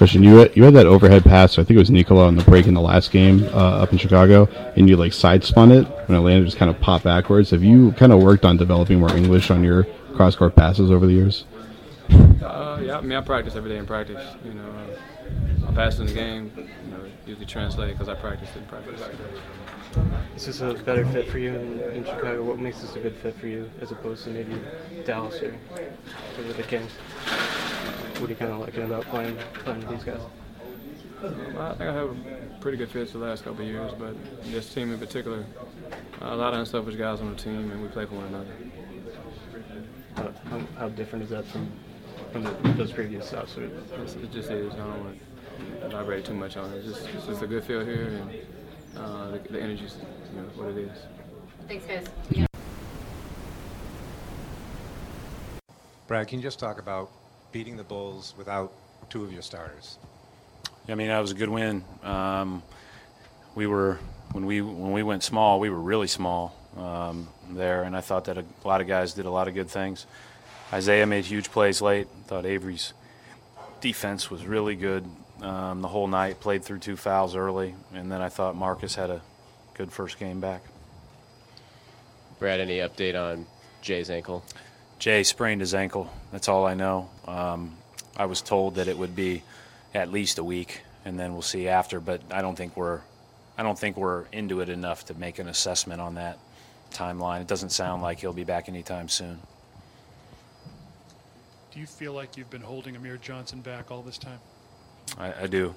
Christian, 0.00 0.22
you 0.22 0.36
had, 0.36 0.56
you 0.56 0.64
had 0.64 0.72
that 0.72 0.86
overhead 0.86 1.24
pass. 1.24 1.58
I 1.58 1.62
think 1.62 1.76
it 1.76 1.78
was 1.78 1.90
Nikola 1.90 2.26
on 2.26 2.34
the 2.34 2.42
break 2.44 2.66
in 2.66 2.72
the 2.72 2.80
last 2.80 3.10
game 3.10 3.44
uh, 3.52 3.82
up 3.82 3.92
in 3.92 3.98
Chicago, 3.98 4.48
and 4.74 4.88
you 4.88 4.96
like 4.96 5.12
side 5.12 5.44
spun 5.44 5.70
it 5.70 5.86
when 6.08 6.16
it 6.16 6.22
landed, 6.22 6.46
just 6.46 6.56
kind 6.56 6.70
of 6.70 6.80
popped 6.80 7.04
backwards. 7.04 7.50
Have 7.50 7.62
you 7.62 7.92
kind 7.92 8.10
of 8.10 8.22
worked 8.22 8.46
on 8.46 8.56
developing 8.56 8.98
more 8.98 9.14
English 9.14 9.50
on 9.50 9.62
your 9.62 9.84
cross 10.14 10.34
court 10.36 10.56
passes 10.56 10.90
over 10.90 11.06
the 11.06 11.12
years? 11.12 11.44
Uh, 12.08 12.80
yeah, 12.82 12.96
I 12.96 13.02
mean, 13.02 13.12
I 13.12 13.20
practice 13.20 13.56
every 13.56 13.68
day 13.68 13.76
in 13.76 13.84
practice. 13.84 14.26
You 14.42 14.54
know, 14.54 14.70
uh, 14.70 15.68
I 15.68 15.74
pass 15.74 15.98
in 15.98 16.06
the 16.06 16.14
game. 16.14 16.50
You 16.56 16.92
know, 16.92 17.04
usually 17.26 17.44
translate 17.44 17.92
because 17.92 18.08
I 18.08 18.14
practice 18.14 18.48
in 18.56 18.64
practice. 18.64 19.02
Is 20.36 20.46
this 20.46 20.60
a 20.60 20.72
better 20.72 21.04
fit 21.06 21.28
for 21.28 21.38
you 21.38 21.54
in, 21.54 21.80
in 21.80 22.04
Chicago? 22.04 22.42
What 22.42 22.58
makes 22.58 22.80
this 22.80 22.94
a 22.96 23.00
good 23.00 23.16
fit 23.16 23.36
for 23.36 23.46
you 23.46 23.70
as 23.80 23.90
opposed 23.90 24.24
to 24.24 24.30
maybe 24.30 24.56
Dallas 25.04 25.42
or, 25.42 25.54
or 26.38 26.52
the 26.52 26.62
Kings? 26.62 26.90
What 28.18 28.28
are 28.28 28.32
you 28.32 28.36
kind 28.36 28.52
of 28.52 28.60
liking 28.60 28.84
about 28.84 29.04
playing 29.06 29.36
playing 29.54 29.80
with 29.80 29.90
these 29.90 30.04
guys? 30.04 30.20
Um, 31.22 31.56
I 31.58 31.74
think 31.74 31.90
I 31.90 31.92
have 31.92 32.16
pretty 32.60 32.78
good 32.78 32.90
fit 32.90 33.12
the 33.12 33.18
last 33.18 33.44
couple 33.44 33.60
of 33.60 33.66
years, 33.66 33.92
but 33.98 34.14
this 34.44 34.72
team 34.72 34.92
in 34.92 34.98
particular, 34.98 35.44
a 36.22 36.34
lot 36.34 36.54
of 36.54 36.60
unselfish 36.60 36.96
guys 36.96 37.20
on 37.20 37.30
the 37.30 37.36
team, 37.36 37.70
and 37.70 37.82
we 37.82 37.88
play 37.88 38.06
for 38.06 38.14
one 38.14 38.26
another. 38.26 38.50
How, 40.16 40.32
how, 40.50 40.66
how 40.78 40.88
different 40.88 41.24
is 41.24 41.30
that 41.30 41.44
from 41.46 41.70
from 42.32 42.44
the, 42.44 42.50
those 42.76 42.92
previous 42.92 43.26
stops? 43.26 43.56
It 43.56 44.32
just 44.32 44.50
is. 44.50 44.72
I 44.72 44.76
don't 44.76 45.04
want 45.04 45.20
to 45.80 45.86
elaborate 45.86 46.24
too 46.24 46.34
much 46.34 46.56
on 46.56 46.72
it. 46.72 46.76
It's 46.76 46.86
just, 46.86 47.08
it's 47.14 47.26
just 47.26 47.42
a 47.42 47.46
good 47.46 47.64
feel 47.64 47.84
here, 47.84 48.06
and 48.08 48.30
uh, 48.96 49.30
the, 49.30 49.38
the 49.38 49.58
is 49.58 49.80
you 50.34 50.40
know, 50.40 50.48
what 50.54 50.68
it 50.70 50.78
is. 50.78 50.98
Thanks, 51.68 51.86
guys. 51.86 52.06
Yeah. 52.30 52.46
Brad, 56.06 56.26
can 56.26 56.38
you 56.38 56.42
just 56.42 56.58
talk 56.58 56.80
about 56.80 57.10
beating 57.52 57.76
the 57.76 57.84
Bulls 57.84 58.34
without 58.36 58.72
two 59.08 59.22
of 59.22 59.32
your 59.32 59.42
starters? 59.42 59.98
I 60.88 60.94
mean, 60.94 61.08
that 61.08 61.20
was 61.20 61.30
a 61.30 61.34
good 61.34 61.48
win. 61.48 61.84
Um, 62.02 62.62
we 63.54 63.66
were 63.66 63.98
when 64.32 64.46
we 64.46 64.60
when 64.60 64.92
we 64.92 65.02
went 65.02 65.22
small, 65.22 65.60
we 65.60 65.70
were 65.70 65.80
really 65.80 66.06
small 66.08 66.56
um, 66.76 67.28
there, 67.50 67.84
and 67.84 67.96
I 67.96 68.00
thought 68.00 68.24
that 68.24 68.38
a 68.38 68.44
lot 68.64 68.80
of 68.80 68.86
guys 68.86 69.14
did 69.14 69.26
a 69.26 69.30
lot 69.30 69.48
of 69.48 69.54
good 69.54 69.68
things. 69.68 70.06
Isaiah 70.72 71.06
made 71.06 71.24
huge 71.24 71.50
plays 71.50 71.80
late. 71.80 72.08
Thought 72.26 72.46
Avery's 72.46 72.92
defense 73.80 74.30
was 74.30 74.46
really 74.46 74.76
good 74.76 75.04
um, 75.42 75.82
the 75.82 75.88
whole 75.88 76.06
night. 76.06 76.40
Played 76.40 76.64
through 76.64 76.78
two 76.78 76.96
fouls 76.96 77.34
early, 77.34 77.74
and 77.94 78.10
then 78.10 78.20
I 78.20 78.28
thought 78.28 78.56
Marcus 78.56 78.94
had 78.94 79.10
a 79.10 79.22
good 79.74 79.92
first 79.92 80.18
game 80.18 80.40
back. 80.40 80.62
Brad, 82.38 82.60
any 82.60 82.78
update 82.78 83.14
on 83.14 83.46
Jae's 83.82 84.10
ankle? 84.10 84.44
Jae 84.98 85.24
sprained 85.24 85.60
his 85.60 85.74
ankle. 85.74 86.12
That's 86.32 86.48
all 86.48 86.66
I 86.66 86.74
know. 86.74 87.08
Um, 87.26 87.76
I 88.16 88.26
was 88.26 88.42
told 88.42 88.74
that 88.74 88.88
it 88.88 88.98
would 88.98 89.16
be 89.16 89.42
at 89.94 90.10
least 90.10 90.38
a 90.38 90.44
week, 90.44 90.82
and 91.04 91.18
then 91.18 91.32
we'll 91.32 91.42
see 91.42 91.68
after. 91.68 92.00
But 92.00 92.20
I 92.30 92.42
don't 92.42 92.56
think 92.56 92.76
we're, 92.76 93.00
I 93.56 93.62
don't 93.62 93.78
think 93.78 93.96
we're 93.96 94.24
into 94.32 94.60
it 94.60 94.68
enough 94.68 95.06
to 95.06 95.14
make 95.14 95.38
an 95.38 95.48
assessment 95.48 96.00
on 96.00 96.16
that 96.16 96.38
timeline. 96.90 97.40
It 97.40 97.46
doesn't 97.46 97.70
sound 97.70 98.02
like 98.02 98.20
he'll 98.20 98.32
be 98.32 98.44
back 98.44 98.68
anytime 98.68 99.08
soon. 99.08 99.38
Do 101.72 101.80
you 101.80 101.86
feel 101.86 102.12
like 102.12 102.36
you've 102.36 102.50
been 102.50 102.60
holding 102.60 102.96
Amir 102.96 103.16
Johnson 103.16 103.60
back 103.60 103.90
all 103.90 104.02
this 104.02 104.18
time? 104.18 104.40
I, 105.18 105.42
I 105.42 105.46
do. 105.46 105.74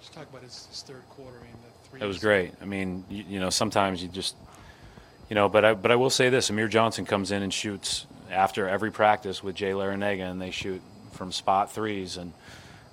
Just 0.00 0.12
talk 0.12 0.28
about 0.28 0.42
his, 0.42 0.66
his 0.70 0.82
third 0.82 1.02
quarter. 1.10 1.38
I 1.38 1.42
mean, 1.42 1.52
the 1.62 1.88
three. 1.88 2.00
It 2.00 2.06
was 2.06 2.18
great. 2.18 2.52
I 2.60 2.64
mean, 2.64 3.04
you, 3.08 3.24
you 3.28 3.40
know, 3.40 3.50
sometimes 3.50 4.02
you 4.02 4.08
just, 4.08 4.36
you 5.28 5.34
know, 5.34 5.48
but 5.48 5.64
I, 5.64 5.74
but 5.74 5.90
I 5.90 5.96
will 5.96 6.10
say 6.10 6.28
this: 6.28 6.50
Amir 6.50 6.68
Johnson 6.68 7.04
comes 7.04 7.30
in 7.30 7.42
and 7.42 7.52
shoots 7.52 8.06
after 8.30 8.68
every 8.68 8.90
practice 8.90 9.42
with 9.42 9.54
Jay 9.54 9.70
Larranaga, 9.70 10.30
and 10.30 10.40
they 10.40 10.50
shoot 10.50 10.82
from 11.12 11.32
spot 11.32 11.72
threes, 11.72 12.16
and 12.16 12.32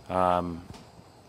um, 0.09 0.63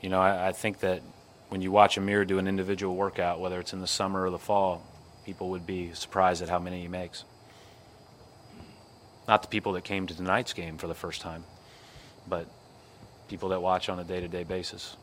you 0.01 0.09
know, 0.09 0.21
I, 0.21 0.49
I 0.49 0.53
think 0.53 0.81
that 0.81 1.03
when 1.49 1.61
you 1.61 1.71
watch 1.71 1.99
Amir 1.99 2.25
do 2.25 2.39
an 2.39 2.49
individual 2.49 2.97
workout, 2.97 3.41
whether 3.41 3.61
it's 3.61 3.73
in 3.73 3.81
the 3.81 3.87
summer 3.87 4.25
or 4.25 4.31
the 4.31 4.39
fall, 4.39 4.83
people 5.27 5.51
would 5.51 5.67
be 5.67 5.93
surprised 5.93 6.43
at 6.43 6.49
how 6.49 6.59
many 6.59 6.81
he 6.81 6.89
makes. 6.89 7.25
Not 9.29 9.43
the 9.43 9.49
people 9.49 9.73
that 9.75 9.85
came 9.85 10.07
to 10.07 10.17
tonight's 10.17 10.53
game 10.53 10.79
for 10.79 10.87
the 10.87 10.95
first 10.95 11.21
time, 11.21 11.45
but 12.27 12.47
people 13.33 13.49
that 13.49 13.63
watch 13.63 13.89
on 13.89 13.99
a 13.99 14.05
day-to-day 14.05 14.45
basis. 14.45 14.95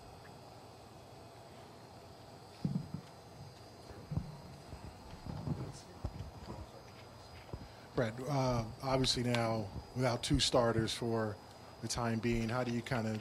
Brett, 7.96 8.14
uh, 8.30 8.62
obviously 8.84 9.24
now 9.24 9.66
without 9.96 10.22
two 10.22 10.40
starters 10.40 10.94
for 10.94 11.36
the 11.82 11.88
time 11.88 12.20
being, 12.20 12.48
how 12.48 12.64
do 12.64 12.72
you 12.72 12.84
kind 12.84 13.08
of 13.08 13.20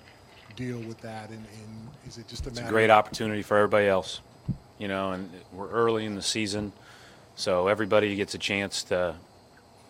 deal 0.56 0.78
with 0.80 1.00
that? 1.00 1.30
And, 1.30 1.38
and 1.38 1.88
is 2.06 2.18
it 2.18 2.28
just 2.28 2.44
a 2.46 2.50
It's 2.50 2.60
a 2.60 2.64
great 2.64 2.90
of, 2.90 2.98
opportunity 2.98 3.40
for 3.40 3.56
everybody 3.56 3.86
else, 3.86 4.20
you 4.78 4.88
know, 4.88 5.12
and 5.12 5.30
we're 5.54 5.70
early 5.70 6.04
in 6.04 6.16
the 6.16 6.22
season, 6.22 6.70
so 7.34 7.68
everybody 7.68 8.14
gets 8.14 8.34
a 8.34 8.38
chance 8.38 8.82
to, 8.84 9.14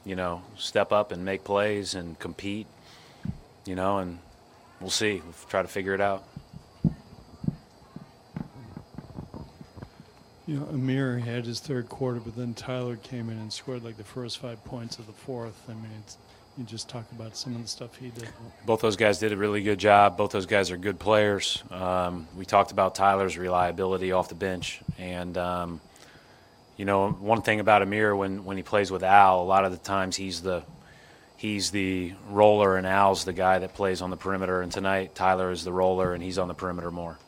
you 0.04 0.14
know, 0.14 0.42
step 0.56 0.92
up 0.92 1.10
and 1.10 1.24
make 1.24 1.42
plays 1.42 1.96
and 1.96 2.16
compete, 2.20 2.68
you 3.66 3.74
know, 3.74 3.98
and 3.98 4.20
we'll 4.80 4.90
see. 4.90 5.20
We'll 5.24 5.34
try 5.48 5.62
to 5.62 5.68
figure 5.68 5.94
it 5.94 6.00
out. 6.00 6.24
You 10.46 10.60
know, 10.60 10.66
Amir 10.70 11.18
had 11.18 11.44
his 11.44 11.60
third 11.60 11.90
quarter, 11.90 12.20
but 12.20 12.34
then 12.34 12.54
Tyler 12.54 12.96
came 12.96 13.28
in 13.28 13.36
and 13.36 13.52
scored 13.52 13.84
like 13.84 13.98
the 13.98 14.04
first 14.04 14.38
five 14.38 14.64
points 14.64 14.98
of 14.98 15.06
the 15.06 15.12
fourth. 15.12 15.62
I 15.68 15.74
mean, 15.74 15.90
it's, 16.02 16.16
you 16.56 16.64
just 16.64 16.88
talk 16.88 17.04
about 17.12 17.36
some 17.36 17.54
of 17.54 17.60
the 17.60 17.68
stuff 17.68 17.96
he 17.96 18.08
did. 18.08 18.30
Both 18.64 18.80
those 18.80 18.96
guys 18.96 19.18
did 19.18 19.32
a 19.32 19.36
really 19.36 19.62
good 19.62 19.78
job. 19.78 20.16
Both 20.16 20.30
those 20.32 20.46
guys 20.46 20.70
are 20.70 20.78
good 20.78 20.98
players. 20.98 21.62
Um, 21.70 22.26
we 22.34 22.46
talked 22.46 22.72
about 22.72 22.94
Tyler's 22.94 23.36
reliability 23.36 24.12
off 24.12 24.30
the 24.30 24.34
bench, 24.34 24.80
and 24.98 25.36
um, 25.36 25.82
you 26.78 26.86
know, 26.86 27.10
one 27.10 27.42
thing 27.42 27.60
about 27.60 27.82
Amir 27.82 28.16
when 28.16 28.46
when 28.46 28.56
he 28.56 28.62
plays 28.62 28.90
with 28.90 29.02
Al, 29.02 29.42
a 29.42 29.44
lot 29.44 29.66
of 29.66 29.70
the 29.70 29.76
times 29.76 30.16
he's 30.16 30.40
the 30.40 30.62
he's 31.38 31.70
the 31.70 32.12
roller, 32.28 32.76
and 32.76 32.86
Al's 32.86 33.24
the 33.24 33.32
guy 33.32 33.60
that 33.60 33.72
plays 33.72 34.02
on 34.02 34.10
the 34.10 34.16
perimeter. 34.16 34.60
And 34.60 34.70
tonight, 34.70 35.14
Tyler 35.14 35.50
is 35.50 35.64
the 35.64 35.72
roller, 35.72 36.12
and 36.12 36.22
he's 36.22 36.36
on 36.36 36.48
the 36.48 36.54
perimeter 36.54 36.90
more. 36.90 37.18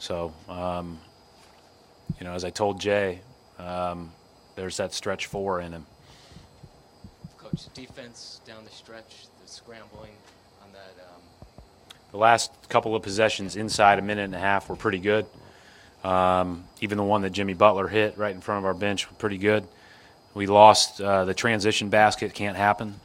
So, 0.00 0.32
um, 0.48 0.98
you 2.18 2.26
know, 2.26 2.32
as 2.32 2.42
I 2.42 2.50
told 2.50 2.80
Jay, 2.80 3.20
um, 3.58 4.10
there's 4.56 4.78
that 4.78 4.92
stretch 4.92 5.26
four 5.26 5.60
in 5.60 5.72
him. 5.72 5.86
Coach, 7.38 7.72
defense 7.74 8.40
down 8.46 8.64
the 8.64 8.70
stretch, 8.70 9.26
the 9.42 9.48
scrambling 9.48 10.12
on 10.62 10.72
that. 10.72 11.04
Um, 11.04 11.20
The 12.10 12.16
last 12.16 12.50
couple 12.68 12.96
of 12.96 13.02
possessions 13.02 13.56
inside 13.56 13.98
a 13.98 14.02
minute 14.02 14.24
and 14.24 14.34
a 14.34 14.38
half 14.38 14.68
were 14.68 14.76
pretty 14.76 14.98
good. 14.98 15.26
Um, 16.02 16.64
even 16.80 16.96
the 16.96 17.04
one 17.04 17.20
that 17.22 17.30
Jimmy 17.30 17.52
Butler 17.52 17.86
hit 17.86 18.16
right 18.16 18.34
in 18.34 18.40
front 18.40 18.60
of 18.60 18.64
our 18.64 18.72
bench 18.72 19.06
was 19.06 19.18
pretty 19.18 19.36
good. 19.36 19.68
We 20.32 20.46
lost 20.46 21.00
uh, 21.00 21.26
the 21.26 21.34
transition 21.34 21.90
basket, 21.90 22.32
can't 22.32 22.56
happen, 22.56 22.98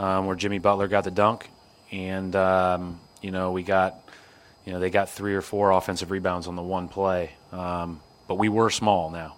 um, 0.00 0.24
where 0.24 0.34
Jimmy 0.34 0.58
Butler 0.58 0.88
got 0.88 1.04
the 1.04 1.10
dunk. 1.10 1.50
And, 1.92 2.34
um, 2.34 3.00
you 3.20 3.30
know, 3.30 3.52
we 3.52 3.62
got, 3.62 4.00
you 4.64 4.72
know, 4.72 4.80
they 4.80 4.88
got 4.88 5.10
three 5.10 5.34
or 5.34 5.42
four 5.42 5.72
offensive 5.72 6.10
rebounds 6.10 6.46
on 6.46 6.56
the 6.56 6.62
one 6.62 6.88
play. 6.88 7.32
Um, 7.52 8.00
but 8.26 8.36
we 8.36 8.48
were 8.48 8.70
small 8.70 9.10
now. 9.10 9.36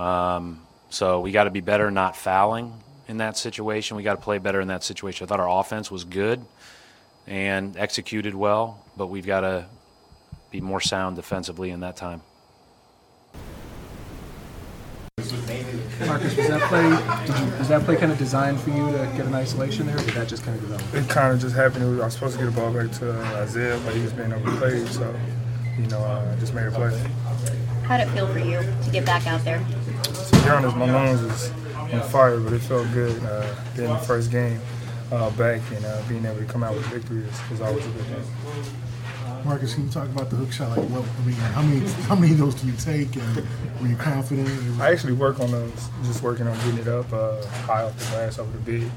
Um, 0.00 0.60
so 0.90 1.20
we 1.20 1.32
got 1.32 1.44
to 1.44 1.50
be 1.50 1.62
better 1.62 1.90
not 1.90 2.14
fouling 2.14 2.74
in 3.08 3.18
that 3.18 3.38
situation. 3.38 3.96
We 3.96 4.02
got 4.02 4.16
to 4.16 4.20
play 4.20 4.36
better 4.36 4.60
in 4.60 4.68
that 4.68 4.84
situation. 4.84 5.24
I 5.24 5.28
thought 5.28 5.40
our 5.40 5.60
offense 5.60 5.90
was 5.90 6.04
good 6.04 6.44
and 7.26 7.74
executed 7.78 8.34
well, 8.34 8.84
but 8.98 9.06
we've 9.06 9.26
got 9.26 9.40
to 9.40 9.64
be 10.50 10.60
more 10.60 10.80
sound 10.80 11.16
defensively 11.16 11.70
in 11.70 11.80
that 11.80 11.96
time. 11.96 12.20
This 15.16 15.32
was 15.32 15.46
mainly 15.46 15.72
the 15.72 15.85
Marcus, 16.04 16.36
was 16.36 16.48
that 16.48 16.60
play 16.62 16.82
did 17.26 17.38
you, 17.38 17.58
was 17.58 17.68
that 17.68 17.82
play 17.84 17.96
kind 17.96 18.12
of 18.12 18.18
designed 18.18 18.60
for 18.60 18.70
you 18.70 18.84
to 18.86 19.12
get 19.16 19.26
an 19.26 19.34
isolation 19.34 19.86
there, 19.86 19.96
or 19.96 20.00
did 20.00 20.14
that 20.14 20.28
just 20.28 20.44
kind 20.44 20.56
of 20.56 20.62
develop? 20.62 20.94
It 20.94 21.08
kind 21.08 21.32
of 21.32 21.40
just 21.40 21.54
happened. 21.54 21.88
Was, 21.90 22.00
I 22.00 22.04
was 22.04 22.14
supposed 22.14 22.38
to 22.38 22.44
get 22.44 22.54
the 22.54 22.60
ball 22.60 22.72
back 22.72 22.90
to 22.98 23.12
uh, 23.12 23.42
Isaiah, 23.42 23.80
but 23.84 23.94
he 23.94 24.02
was 24.02 24.12
being 24.12 24.32
overplayed, 24.32 24.86
so 24.88 25.14
you 25.78 25.86
know 25.86 25.98
uh, 26.00 26.34
I 26.34 26.40
just 26.40 26.54
made 26.54 26.66
a 26.66 26.70
play. 26.70 26.90
How'd 27.84 28.00
it 28.00 28.08
feel 28.10 28.26
for 28.26 28.38
you 28.38 28.60
to 28.60 28.90
get 28.90 29.06
back 29.06 29.26
out 29.26 29.42
there? 29.44 29.64
To 30.02 30.42
be 30.42 30.48
honest, 30.50 30.76
my 30.76 30.90
lungs 30.90 31.22
was 31.22 31.50
on 31.74 32.02
fire, 32.10 32.40
but 32.40 32.52
it 32.52 32.60
felt 32.60 32.92
good 32.92 33.22
uh, 33.24 33.54
getting 33.74 33.92
the 33.92 33.98
first 33.98 34.30
game 34.30 34.60
uh, 35.12 35.30
back 35.30 35.60
and 35.72 35.84
uh, 35.84 36.02
being 36.08 36.24
able 36.24 36.38
to 36.38 36.44
come 36.44 36.62
out 36.62 36.74
with 36.74 36.84
victory 36.86 37.22
is, 37.22 37.52
is 37.52 37.60
always 37.60 37.86
a 37.86 37.90
good 37.90 38.04
thing. 38.06 38.24
Marcus, 39.46 39.74
can 39.74 39.84
you 39.86 39.90
talk 39.92 40.08
about 40.08 40.28
the 40.28 40.34
hook 40.34 40.50
shot? 40.50 40.76
Like, 40.76 40.88
what, 40.90 41.04
I 41.04 41.24
mean, 41.24 41.36
how 41.36 41.62
many 41.62 41.80
how 42.08 42.14
many 42.16 42.32
of 42.32 42.38
those 42.38 42.56
do 42.56 42.66
you 42.66 42.72
take, 42.72 43.14
and 43.14 43.46
were 43.80 43.86
you 43.86 43.94
confident? 43.96 44.48
I 44.80 44.90
actually 44.90 45.12
work 45.12 45.38
on 45.38 45.52
those, 45.52 45.88
just 46.02 46.20
working 46.20 46.48
on 46.48 46.56
getting 46.58 46.78
it 46.78 46.88
up 46.88 47.12
uh, 47.12 47.46
high 47.46 47.84
off 47.84 47.96
the 47.96 48.04
glass 48.06 48.40
over 48.40 48.50
the 48.50 48.58
big. 48.58 48.90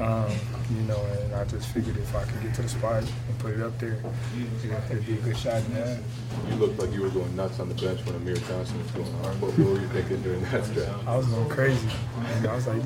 Um, 0.00 0.32
you 0.74 0.80
know, 0.82 0.98
and 1.04 1.34
I 1.34 1.44
just 1.44 1.68
figured 1.68 1.96
if 1.98 2.14
I 2.14 2.24
could 2.24 2.42
get 2.42 2.54
to 2.54 2.62
the 2.62 2.68
spot 2.68 3.02
and 3.02 3.38
put 3.38 3.52
it 3.52 3.60
up 3.60 3.78
there, 3.78 3.94
it, 3.94 4.90
it'd 4.90 5.06
be 5.06 5.14
a 5.14 5.16
good 5.16 5.36
shot 5.36 5.56
in 5.56 5.74
the 5.74 5.86
end. 5.86 6.04
You 6.48 6.54
looked 6.54 6.78
like 6.78 6.90
you 6.92 7.02
were 7.02 7.10
going 7.10 7.34
nuts 7.36 7.60
on 7.60 7.68
the 7.68 7.74
bench 7.74 8.04
when 8.06 8.14
Amir 8.16 8.36
Johnson 8.36 8.78
was 8.78 8.90
going 8.92 9.14
on. 9.26 9.40
What, 9.40 9.58
what 9.58 9.58
were 9.58 9.80
you 9.80 9.88
thinking 9.88 10.22
during 10.22 10.42
that 10.44 10.64
stretch? 10.64 10.88
I 11.06 11.16
was 11.16 11.26
going 11.26 11.48
crazy. 11.50 11.88
And 12.36 12.46
I 12.46 12.54
was 12.54 12.66
like, 12.66 12.82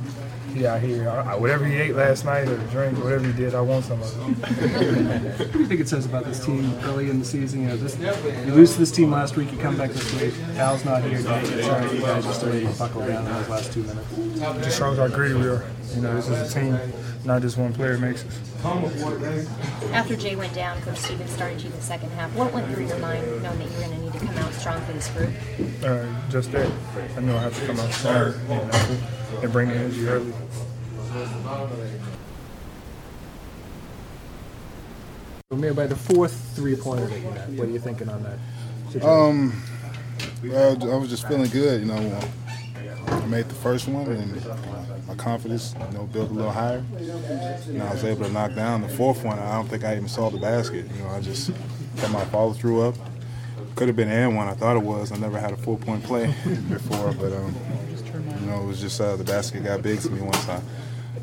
he 0.55 0.66
out 0.66 0.81
here, 0.81 1.09
I, 1.09 1.37
whatever 1.37 1.64
he 1.66 1.77
ate 1.77 1.94
last 1.94 2.24
night 2.24 2.48
or 2.48 2.57
drink 2.68 2.98
or 2.98 3.05
whatever 3.05 3.27
he 3.27 3.33
did, 3.33 3.55
I 3.55 3.61
want 3.61 3.85
some 3.85 4.00
of 4.00 4.42
it. 4.42 5.38
what 5.38 5.53
do 5.53 5.59
you 5.59 5.66
think 5.66 5.81
it 5.81 5.88
says 5.88 6.07
about 6.07 6.24
this 6.24 6.44
team 6.44 6.72
early 6.83 7.11
in 7.11 7.18
the 7.18 7.24
season? 7.24 7.62
You 7.62 7.68
know, 7.68 7.77
this, 7.77 7.98
you 7.98 8.55
lose 8.55 8.72
to 8.72 8.79
this 8.79 8.90
team 8.90 9.11
last 9.11 9.37
week, 9.37 9.53
you 9.53 9.59
come 9.59 9.77
back 9.77 9.90
this 9.90 10.20
week. 10.20 10.35
Al's 10.57 10.85
not 10.85 11.03
here, 11.03 11.22
Day 11.22 11.42
gets 11.42 11.66
hurt, 11.66 11.92
you 11.92 12.00
guys 12.00 12.24
just 12.24 12.42
able 12.44 12.72
to 12.72 12.79
buckle 12.79 13.07
down 13.07 13.27
in 13.27 13.33
those 13.33 13.48
last 13.48 13.72
two 13.72 13.83
minutes. 13.83 14.18
It 14.18 14.64
just 14.64 14.79
shows 14.79 14.98
how 14.98 15.09
greedy 15.09 15.35
we 15.35 15.46
are. 15.46 15.64
You 15.94 16.03
know, 16.03 16.14
this 16.16 16.29
is 16.29 16.51
a 16.55 16.61
team, 16.61 16.79
not 17.25 17.42
just 17.42 17.57
one 17.57 17.73
player 17.73 17.99
makes 17.99 18.25
us. 18.25 18.40
After 19.92 20.16
Jae 20.16 20.37
went 20.37 20.55
down, 20.55 20.81
Coach 20.83 20.99
Stevens 20.99 21.31
started 21.31 21.61
you 21.61 21.70
in 21.70 21.77
the 21.77 21.83
second 21.83 22.11
half. 22.12 22.35
What 22.35 22.53
went 22.53 22.73
through 22.73 22.87
your 22.87 22.99
mind 22.99 23.25
knowing 23.42 23.59
that 23.59 23.70
you 23.70 23.75
were 23.75 23.81
going 23.85 23.97
to 23.97 23.99
need 23.99 24.12
to 24.12 24.18
come 24.18 24.38
out 24.38 24.53
strong 24.55 24.81
for 24.83 24.92
this 24.92 25.09
group? 25.09 25.31
Uh, 25.85 26.07
just 26.31 26.51
that. 26.53 26.70
I 27.16 27.20
know 27.20 27.37
I 27.37 27.40
have 27.40 27.59
to 27.61 27.66
come 27.66 27.79
out 27.79 27.92
strong 27.92 28.33
you 28.42 28.49
know, 28.49 29.40
and 29.42 29.53
bring 29.53 29.68
the 29.68 29.75
energy 29.75 30.09
early. 30.09 30.33
Amir, 35.51 35.75
by 35.75 35.87
the 35.87 35.97
fourth 35.97 36.33
three-pointer 36.57 37.07
that 37.07 37.20
you 37.20 37.31
had, 37.31 37.59
what 37.59 37.68
are 37.68 37.70
you 37.70 37.79
thinking 37.79 38.09
on 38.09 38.23
that? 38.25 38.38
Situation? 38.87 39.09
Um, 39.09 39.62
well, 40.42 40.92
I 40.92 40.97
was 40.97 41.11
just 41.11 41.29
feeling 41.29 41.51
good. 41.51 41.81
You 41.83 41.87
know, 41.87 42.20
I 43.06 43.26
made 43.26 43.48
the 43.48 43.54
first 43.54 43.88
one, 43.88 44.06
and 44.06 44.44
my 45.06 45.14
confidence, 45.14 45.74
you 45.90 45.98
know, 45.98 46.04
built 46.04 46.30
a 46.30 46.32
little 46.32 46.52
higher. 46.52 46.84
And 46.98 47.82
I 47.82 47.92
was 47.92 48.04
able 48.04 48.24
to 48.24 48.32
knock 48.32 48.54
down 48.54 48.82
the 48.82 48.88
fourth 48.88 49.24
one. 49.24 49.38
I 49.38 49.52
don't 49.52 49.68
think 49.68 49.84
I 49.84 49.96
even 49.96 50.08
saw 50.08 50.30
the 50.30 50.38
basket. 50.38 50.86
You 50.96 51.02
know, 51.02 51.10
I 51.10 51.20
just 51.20 51.50
got 52.00 52.10
my 52.10 52.24
follow 52.26 52.52
through 52.52 52.82
up. 52.82 52.94
Could 53.76 53.88
have 53.88 53.96
been 53.96 54.08
and 54.08 54.36
one. 54.36 54.48
I 54.48 54.54
thought 54.54 54.76
it 54.76 54.82
was. 54.82 55.10
I 55.10 55.16
never 55.16 55.38
had 55.38 55.52
a 55.52 55.56
four 55.56 55.76
point 55.76 56.04
play 56.04 56.26
before, 56.68 57.12
but 57.14 57.32
um, 57.32 57.54
you 58.40 58.46
know, 58.46 58.62
it 58.62 58.66
was 58.66 58.80
just 58.80 59.00
uh, 59.00 59.16
the 59.16 59.24
basket 59.24 59.64
got 59.64 59.82
big 59.82 60.00
to 60.00 60.10
me 60.10 60.20
once 60.20 60.48
I 60.48 60.60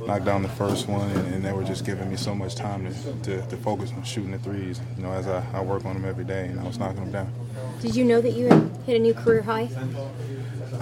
knocked 0.05 0.25
down 0.25 0.41
the 0.41 0.49
first 0.49 0.87
one, 0.87 1.09
and, 1.11 1.35
and, 1.35 1.45
they 1.45 1.53
were 1.53 1.63
just 1.63 1.85
giving 1.85 2.09
me 2.09 2.17
so 2.17 2.33
much 2.33 2.55
time 2.55 2.91
to, 2.91 3.13
to, 3.21 3.47
to, 3.47 3.57
focus 3.57 3.91
on 3.91 4.03
shooting 4.03 4.31
the 4.31 4.39
threes. 4.39 4.81
You 4.97 5.03
know, 5.03 5.11
as 5.11 5.27
I, 5.27 5.45
I 5.53 5.61
work 5.61 5.85
on 5.85 5.93
them 5.93 6.05
every 6.05 6.25
day, 6.25 6.47
and 6.47 6.59
I 6.59 6.63
was 6.63 6.79
knocking 6.79 7.03
them 7.03 7.11
down. 7.11 7.33
Did 7.81 7.95
you 7.95 8.03
know 8.03 8.19
that 8.19 8.31
you 8.31 8.47
had 8.47 8.71
hit 8.85 8.95
a 8.95 8.99
new 8.99 9.13
career 9.13 9.41
high? 9.43 9.69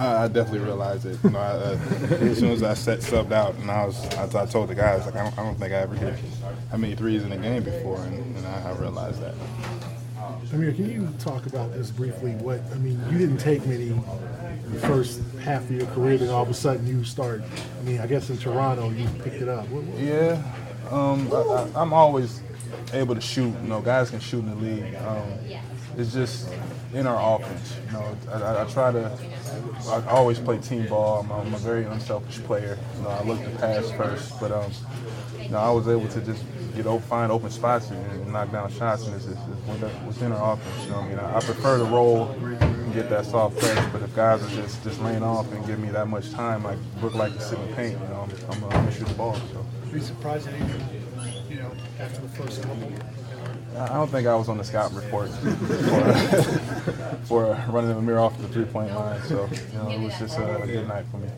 I, 0.00 0.24
I 0.24 0.28
definitely 0.28 0.60
realized 0.60 1.04
it. 1.04 1.18
You 1.22 1.30
know, 1.30 1.38
I, 1.38 1.50
uh, 1.50 1.78
as 2.22 2.38
soon 2.38 2.50
as 2.52 2.62
I 2.62 2.72
set 2.72 3.00
subbed 3.00 3.32
out, 3.32 3.54
and 3.56 3.70
I 3.70 3.84
was, 3.84 4.02
I, 4.14 4.42
I 4.42 4.46
told 4.46 4.70
the 4.70 4.74
guys 4.74 5.04
like, 5.04 5.14
I 5.14 5.24
don't, 5.24 5.38
I 5.38 5.42
don't, 5.44 5.58
think 5.58 5.72
I 5.72 5.76
ever 5.76 5.94
hit 5.94 6.14
how 6.70 6.78
many 6.78 6.94
threes 6.94 7.22
in 7.22 7.30
a 7.32 7.36
game 7.36 7.62
before, 7.62 8.00
and, 8.00 8.36
and 8.36 8.46
I, 8.46 8.70
I 8.70 8.72
realized 8.72 9.20
that. 9.20 9.34
Amir, 10.54 10.72
can 10.72 10.90
you 10.90 11.08
talk 11.18 11.46
about 11.46 11.72
this 11.72 11.90
briefly? 11.90 12.32
What 12.32 12.60
I 12.72 12.76
mean, 12.76 13.00
you 13.10 13.18
didn't 13.18 13.38
take 13.38 13.64
many 13.66 13.88
the 13.88 14.80
first 14.80 15.20
half 15.42 15.62
of 15.64 15.70
your 15.70 15.86
career, 15.88 16.16
then 16.16 16.30
all 16.30 16.42
of 16.42 16.48
a 16.48 16.54
sudden 16.54 16.86
you 16.86 17.04
start. 17.04 17.42
I 17.78 17.82
mean, 17.84 18.00
I 18.00 18.06
guess 18.06 18.30
in 18.30 18.38
Toronto 18.38 18.90
you 18.90 19.06
picked 19.22 19.42
it 19.42 19.48
up. 19.48 19.68
What, 19.68 19.84
what? 19.84 19.98
Yeah, 20.00 20.42
um, 20.90 21.30
I, 21.76 21.82
am 21.82 21.92
always 21.92 22.40
able 22.92 23.14
to 23.14 23.20
shoot. 23.20 23.54
You 23.62 23.68
know, 23.68 23.80
guys 23.80 24.10
can 24.10 24.20
shoot 24.20 24.40
in 24.40 24.50
the 24.50 24.56
league. 24.56 24.94
Um, 24.96 25.22
it's 25.96 26.12
just 26.12 26.48
in 26.94 27.06
our 27.06 27.36
offense. 27.36 27.76
You 27.86 27.92
know, 27.92 28.16
I, 28.32 28.62
I, 28.62 28.64
try 28.66 28.92
to. 28.92 29.18
I 29.88 30.06
always 30.10 30.38
play 30.38 30.58
team 30.58 30.86
ball. 30.86 31.20
I'm, 31.20 31.32
I'm, 31.32 31.54
a 31.54 31.58
very 31.58 31.84
unselfish 31.84 32.38
player. 32.44 32.78
You 32.96 33.02
know, 33.02 33.08
I 33.10 33.22
look 33.22 33.42
to 33.42 33.50
pass 33.58 33.90
first, 33.92 34.38
but 34.40 34.52
um, 34.52 34.70
you 35.40 35.50
know, 35.50 35.58
I 35.58 35.70
was 35.70 35.88
able 35.88 36.08
to 36.08 36.20
just 36.20 36.44
get 36.74 36.86
open, 36.86 37.06
find 37.08 37.32
open 37.32 37.50
spots 37.50 37.90
and, 37.90 38.32
knock 38.32 38.52
down 38.52 38.70
shots, 38.70 39.06
and 39.06 39.16
it's, 39.16 39.26
it's, 39.26 39.40
it's 39.40 40.06
within 40.06 40.30
our 40.30 40.54
offense. 40.54 40.84
You 40.84 40.90
know, 40.92 40.98
I 41.00 41.08
mean, 41.08 41.18
I, 41.18 41.36
I 41.36 41.40
prefer 41.40 41.78
to 41.78 41.84
roll 41.84 42.30
and 42.30 42.94
get 42.94 43.10
that 43.10 43.26
soft 43.26 43.60
touch, 43.60 43.92
but 43.92 44.02
if 44.02 44.14
guys 44.14 44.42
are 44.42 44.62
just 44.62 44.82
just 44.84 45.00
laying 45.00 45.22
off 45.22 45.50
and 45.52 45.66
give 45.66 45.80
me 45.80 45.88
that 45.90 46.06
much 46.06 46.30
time, 46.30 46.62
like 46.62 46.78
look 47.02 47.14
like 47.14 47.32
to 47.32 47.40
sit 47.40 47.58
in 47.58 47.74
paint, 47.74 48.00
you 48.00 48.08
know, 48.08 48.28
I'm, 48.50 48.64
I'm, 48.64 48.70
gonna 48.70 48.92
shoot 48.92 49.08
the 49.08 49.14
ball. 49.14 49.34
So. 49.34 49.66
You 49.92 50.00
surprised 50.00 50.46
that 50.46 50.54
even, 50.54 50.99
you 51.50 51.56
know, 51.56 51.72
after 51.98 52.20
the 52.20 52.28
first 52.28 52.62
couple? 52.62 52.92
I 53.76 53.94
don't 53.94 54.10
think 54.10 54.26
I 54.26 54.34
was 54.34 54.48
on 54.48 54.58
the 54.58 54.64
scout 54.64 54.92
report 54.92 55.30
for, 57.24 57.54
for 57.54 57.56
running 57.68 58.04
mirror 58.04 58.18
off 58.20 58.36
the 58.38 58.48
three 58.48 58.64
point 58.64 58.92
line. 58.94 59.22
So 59.22 59.48
you 59.52 59.78
know, 59.78 59.90
it 59.90 60.00
was 60.00 60.18
just 60.18 60.38
a, 60.38 60.62
a 60.62 60.66
good 60.66 60.88
night 60.88 61.04
for 61.10 61.18
me. 61.18 61.28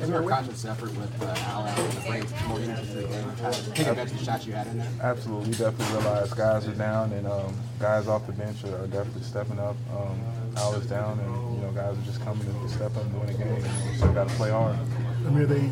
Was 0.00 0.10
there 0.10 0.22
a 0.22 0.26
conscious 0.28 0.64
effort 0.64 0.90
with 0.96 1.22
uh, 1.22 1.34
Al 1.46 1.66
out 1.66 1.76
to 1.76 2.00
bring 2.00 2.24
more 2.48 2.58
into 2.60 2.84
the 2.94 3.02
game, 3.02 3.32
take 3.74 3.86
advantage 3.86 4.12
of 4.12 4.18
the 4.18 4.24
shots 4.24 4.46
you 4.46 4.52
had 4.52 4.66
in 4.66 4.78
there? 4.78 4.88
Absolutely, 5.02 5.50
we 5.50 5.56
definitely 5.56 5.96
realized 5.96 6.36
guys 6.36 6.66
are 6.66 6.74
down, 6.74 7.12
and 7.12 7.26
um, 7.26 7.54
guys 7.78 8.08
off 8.08 8.26
the 8.26 8.32
bench 8.32 8.64
are, 8.64 8.86
definitely 8.88 9.22
stepping 9.22 9.58
up. 9.60 9.76
Um, 9.96 10.20
Al 10.56 10.74
is 10.74 10.86
down, 10.86 11.18
and 11.20 11.54
you 11.54 11.62
know, 11.62 11.70
guys 11.72 11.96
are 11.96 12.02
just 12.02 12.20
coming 12.22 12.44
to 12.44 12.68
step 12.68 12.96
up 12.96 13.04
and 13.04 13.20
win 13.20 13.28
a 13.30 13.34
game. 13.34 13.62
We 13.88 13.96
still 13.96 14.12
got 14.12 14.28
to 14.28 14.34
play 14.34 14.50
hard. 14.50 14.76
Amir, 15.26 15.46
they 15.46 15.70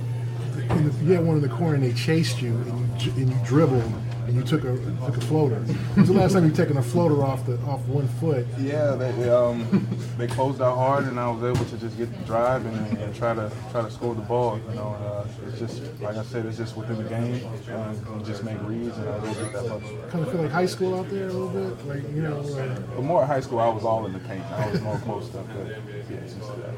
you 1.03 1.13
had 1.13 1.25
one 1.25 1.37
in 1.37 1.43
the 1.43 1.49
corner 1.49 1.75
and 1.75 1.85
they 1.85 1.93
chased 1.93 2.41
you, 2.41 2.53
and 2.53 3.03
you, 3.03 3.13
and 3.13 3.31
you 3.31 3.37
dribbled 3.45 3.93
and 4.27 4.37
you 4.37 4.43
took 4.43 4.65
a 4.65 4.77
took 5.07 5.17
a 5.17 5.21
floater. 5.21 5.57
When's 5.95 6.09
the 6.09 6.15
last 6.15 6.33
time 6.33 6.45
you 6.45 6.51
taken 6.53 6.77
a 6.77 6.83
floater 6.83 7.23
off 7.23 7.47
the 7.47 7.59
off 7.63 7.81
one 7.87 8.09
foot? 8.21 8.47
Yeah, 8.59 8.93
they 8.93 9.31
um, 9.31 9.87
they 10.19 10.27
closed 10.27 10.61
out 10.61 10.77
hard, 10.77 11.05
and 11.05 11.19
I 11.19 11.31
was 11.31 11.43
able 11.43 11.65
to 11.69 11.79
just 11.79 11.97
get 11.97 12.13
the 12.17 12.25
drive 12.25 12.67
and, 12.67 12.99
and 12.99 13.15
try 13.15 13.35
to 13.35 13.51
try 13.71 13.83
to 13.83 13.91
score 13.91 14.15
the 14.15 14.23
ball. 14.23 14.59
You 14.69 14.75
know, 14.75 14.95
and, 14.95 15.05
uh, 15.05 15.49
it's 15.49 15.59
just 15.59 15.83
like 16.01 16.17
I 16.17 16.25
said, 16.25 16.47
it's 16.47 16.57
just 16.57 16.77
within 16.77 17.03
the 17.03 17.09
game. 17.09 17.41
and 17.69 18.25
just 18.25 18.43
make 18.45 18.61
reads, 18.63 18.97
and 18.99 19.09
I 19.09 19.19
was 19.19 19.25
able 19.25 19.35
to 19.35 19.41
get 19.41 19.53
that 19.53 19.69
much. 19.69 20.11
Kind 20.11 20.25
of 20.25 20.33
feel 20.33 20.43
like 20.43 20.51
high 20.51 20.67
school 20.67 20.99
out 20.99 21.09
there 21.11 21.29
a 21.29 21.33
little 21.33 21.49
bit, 21.49 21.87
like 21.87 22.03
you 22.15 22.23
know. 22.23 22.41
Like, 22.41 22.97
but 22.97 23.03
more 23.03 23.25
high 23.25 23.41
school, 23.41 23.61
I 23.61 23.69
was 23.69 23.85
all 23.85 24.07
in 24.07 24.13
the 24.13 24.19
paint. 24.21 24.45
I 24.47 24.71
was 24.71 24.81
more 24.81 24.99
close 24.99 25.35
up, 25.35 25.47
but 25.49 25.69
yeah, 25.69 26.17
it's 26.17 26.35
just 26.35 26.49
that. 26.57 26.73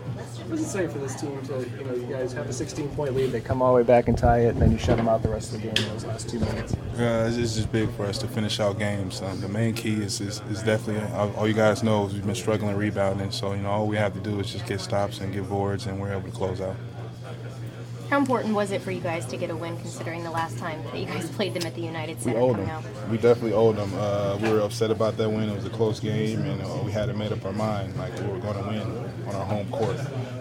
What 0.49 0.57
does 0.57 0.61
it 0.61 0.69
say 0.69 0.87
for 0.87 0.99
this 0.99 1.21
team 1.21 1.41
to 1.47 1.61
you 1.61 1.85
know 1.85 1.95
you 1.95 2.07
guys 2.07 2.33
have 2.33 2.49
a 2.49 2.53
16 2.53 2.89
point 2.91 3.15
lead, 3.15 3.33
they 3.33 3.41
come 3.41 3.63
all 3.63 3.73
the 3.73 3.77
way 3.77 3.83
back 3.83 4.09
and 4.09 4.17
tie 4.17 4.41
it, 4.41 4.51
and 4.51 4.63
then 4.63 4.73
you 4.73 4.79
shut 4.79 4.97
them 4.97 5.09
out 5.09 5.23
the 5.23 5.29
rest 5.29 5.53
of 5.53 5.61
the 5.61 5.69
game 5.69 5.77
in 5.77 5.93
those 5.93 6.05
last 6.05 6.29
two 6.29 6.39
minutes? 6.41 6.75
Yeah, 6.97 7.27
it's 7.39 7.55
just 7.55 7.71
big 7.73 7.91
for 7.93 8.05
us 8.05 8.19
to 8.19 8.29
finish 8.29 8.61
out 8.61 8.79
games. 8.79 9.23
Um, 9.23 9.41
the 9.41 9.49
main 9.49 9.75
key 9.75 9.95
is, 9.95 10.21
is, 10.21 10.41
is 10.51 10.63
definitely 10.63 11.07
all 11.17 11.47
you 11.47 11.55
guys 11.55 11.83
know 11.83 12.07
is 12.07 12.15
we've 12.15 12.27
been 12.27 12.35
struggling 12.35 12.77
rebounding. 12.77 13.31
So 13.31 13.53
you 13.53 13.63
know 13.63 13.71
all 13.71 13.87
we 13.87 13.97
have 13.97 14.15
to 14.15 14.21
do 14.21 14.41
is 14.41 14.53
just 14.53 14.67
get 14.67 14.81
stops 14.81 15.21
and 15.21 15.33
get 15.33 15.49
boards, 15.49 15.87
and 15.87 16.01
we're 16.01 16.13
able 16.13 16.29
to 16.29 16.37
close 16.37 16.61
out. 16.61 16.77
How 18.11 18.17
important 18.17 18.55
was 18.55 18.71
it 18.71 18.81
for 18.81 18.91
you 18.91 19.03
guys 19.03 19.27
to 19.27 19.37
get 19.37 19.51
a 19.51 19.57
win, 19.57 19.77
considering 19.77 20.25
the 20.25 20.31
last 20.31 20.57
time 20.57 20.83
that 20.85 20.99
you 20.99 21.05
guys 21.05 21.31
played 21.37 21.53
them 21.53 21.67
at 21.67 21.75
the 21.75 21.83
United 21.83 22.21
Center? 22.21 22.39
We 22.39 22.43
owed 22.43 22.57
them. 22.57 22.69
Out? 22.71 22.85
We 23.11 23.19
definitely 23.19 23.53
owed 23.53 23.77
them. 23.77 23.93
Uh, 23.95 24.39
we 24.41 24.51
were 24.51 24.61
upset 24.61 24.91
about 24.91 25.19
that 25.19 25.29
win. 25.29 25.51
It 25.51 25.55
was 25.55 25.67
a 25.67 25.71
close 25.71 26.01
game, 26.01 26.41
and 26.41 26.63
uh, 26.63 26.83
we 26.85 26.91
had 26.91 27.11
it 27.11 27.17
made 27.17 27.33
up 27.33 27.45
our 27.45 27.53
mind 27.53 27.97
like 27.99 28.19
we 28.19 28.27
were 28.27 28.39
going 28.39 28.57
to 28.57 28.69
win 28.69 29.11
on 29.29 29.35
our 29.35 29.45
home 29.45 29.69
court. 29.71 29.99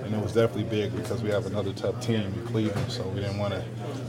And 0.08 0.16
it 0.16 0.24
was 0.24 0.34
definitely 0.34 0.64
big 0.64 0.96
because 0.96 1.22
we 1.22 1.30
have 1.32 1.46
another 1.48 1.74
tough 1.74 2.00
team 2.00 2.22
in 2.22 2.48
Cleveland, 2.48 2.90
so 2.90 3.04
we 3.10 3.20
didn't 3.20 3.38
want 3.40 3.54
to 3.54 3.62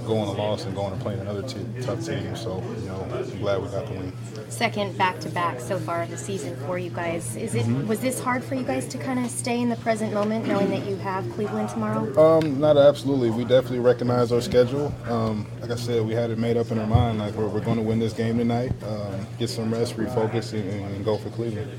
go 0.06 0.16
on 0.18 0.28
a 0.28 0.32
loss 0.32 0.64
and 0.64 0.72
go 0.76 0.82
on 0.82 0.92
and 0.92 1.02
play 1.02 1.14
another 1.18 1.42
t- 1.42 1.58
tough 1.82 2.04
team. 2.06 2.36
So, 2.36 2.62
you 2.80 2.86
know, 2.86 3.04
I'm 3.12 3.38
glad 3.40 3.60
we 3.60 3.68
got 3.68 3.86
the 3.88 3.94
win. 3.94 4.12
Second 4.48 4.96
back 4.96 5.18
to 5.20 5.28
back 5.28 5.58
so 5.58 5.76
far 5.80 6.02
of 6.02 6.10
the 6.10 6.16
season 6.16 6.54
for 6.66 6.78
you 6.78 6.90
guys. 6.90 7.34
Is 7.34 7.56
it 7.56 7.66
Mhm. 7.66 7.88
was 7.88 7.98
this 7.98 8.20
hard 8.20 8.44
for 8.44 8.54
you 8.54 8.62
guys 8.62 8.86
to 8.88 8.98
kind 8.98 9.18
of 9.18 9.28
stay 9.28 9.60
in 9.60 9.68
the 9.70 9.76
present 9.76 10.14
moment, 10.14 10.46
knowing 10.46 10.70
that 10.70 10.86
you 10.88 10.94
have 10.96 11.28
Cleveland 11.32 11.68
tomorrow? 11.68 12.06
Um, 12.38 12.60
not 12.60 12.76
absolutely. 12.76 13.30
We 13.30 13.42
definitely 13.44 13.80
recognize 13.80 14.30
our 14.30 14.40
schedule. 14.40 14.92
Um, 15.10 15.46
like 15.60 15.72
I 15.72 15.76
said, 15.76 16.06
we 16.06 16.14
had 16.14 16.30
it 16.30 16.38
made 16.38 16.56
up 16.56 16.70
in 16.70 16.78
our 16.78 16.86
mind. 16.86 17.18
Like 17.18 17.34
we're, 17.34 17.48
we're 17.48 17.60
going 17.60 17.76
to 17.78 17.82
win 17.82 17.98
this 17.98 18.12
game 18.12 18.38
tonight. 18.38 18.70
Um, 18.88 19.26
get 19.40 19.50
some 19.50 19.72
rest, 19.74 19.96
refocus, 19.96 20.52
and, 20.52 20.70
and 20.70 21.04
go 21.04 21.18
for 21.18 21.28
Cleveland. 21.30 21.72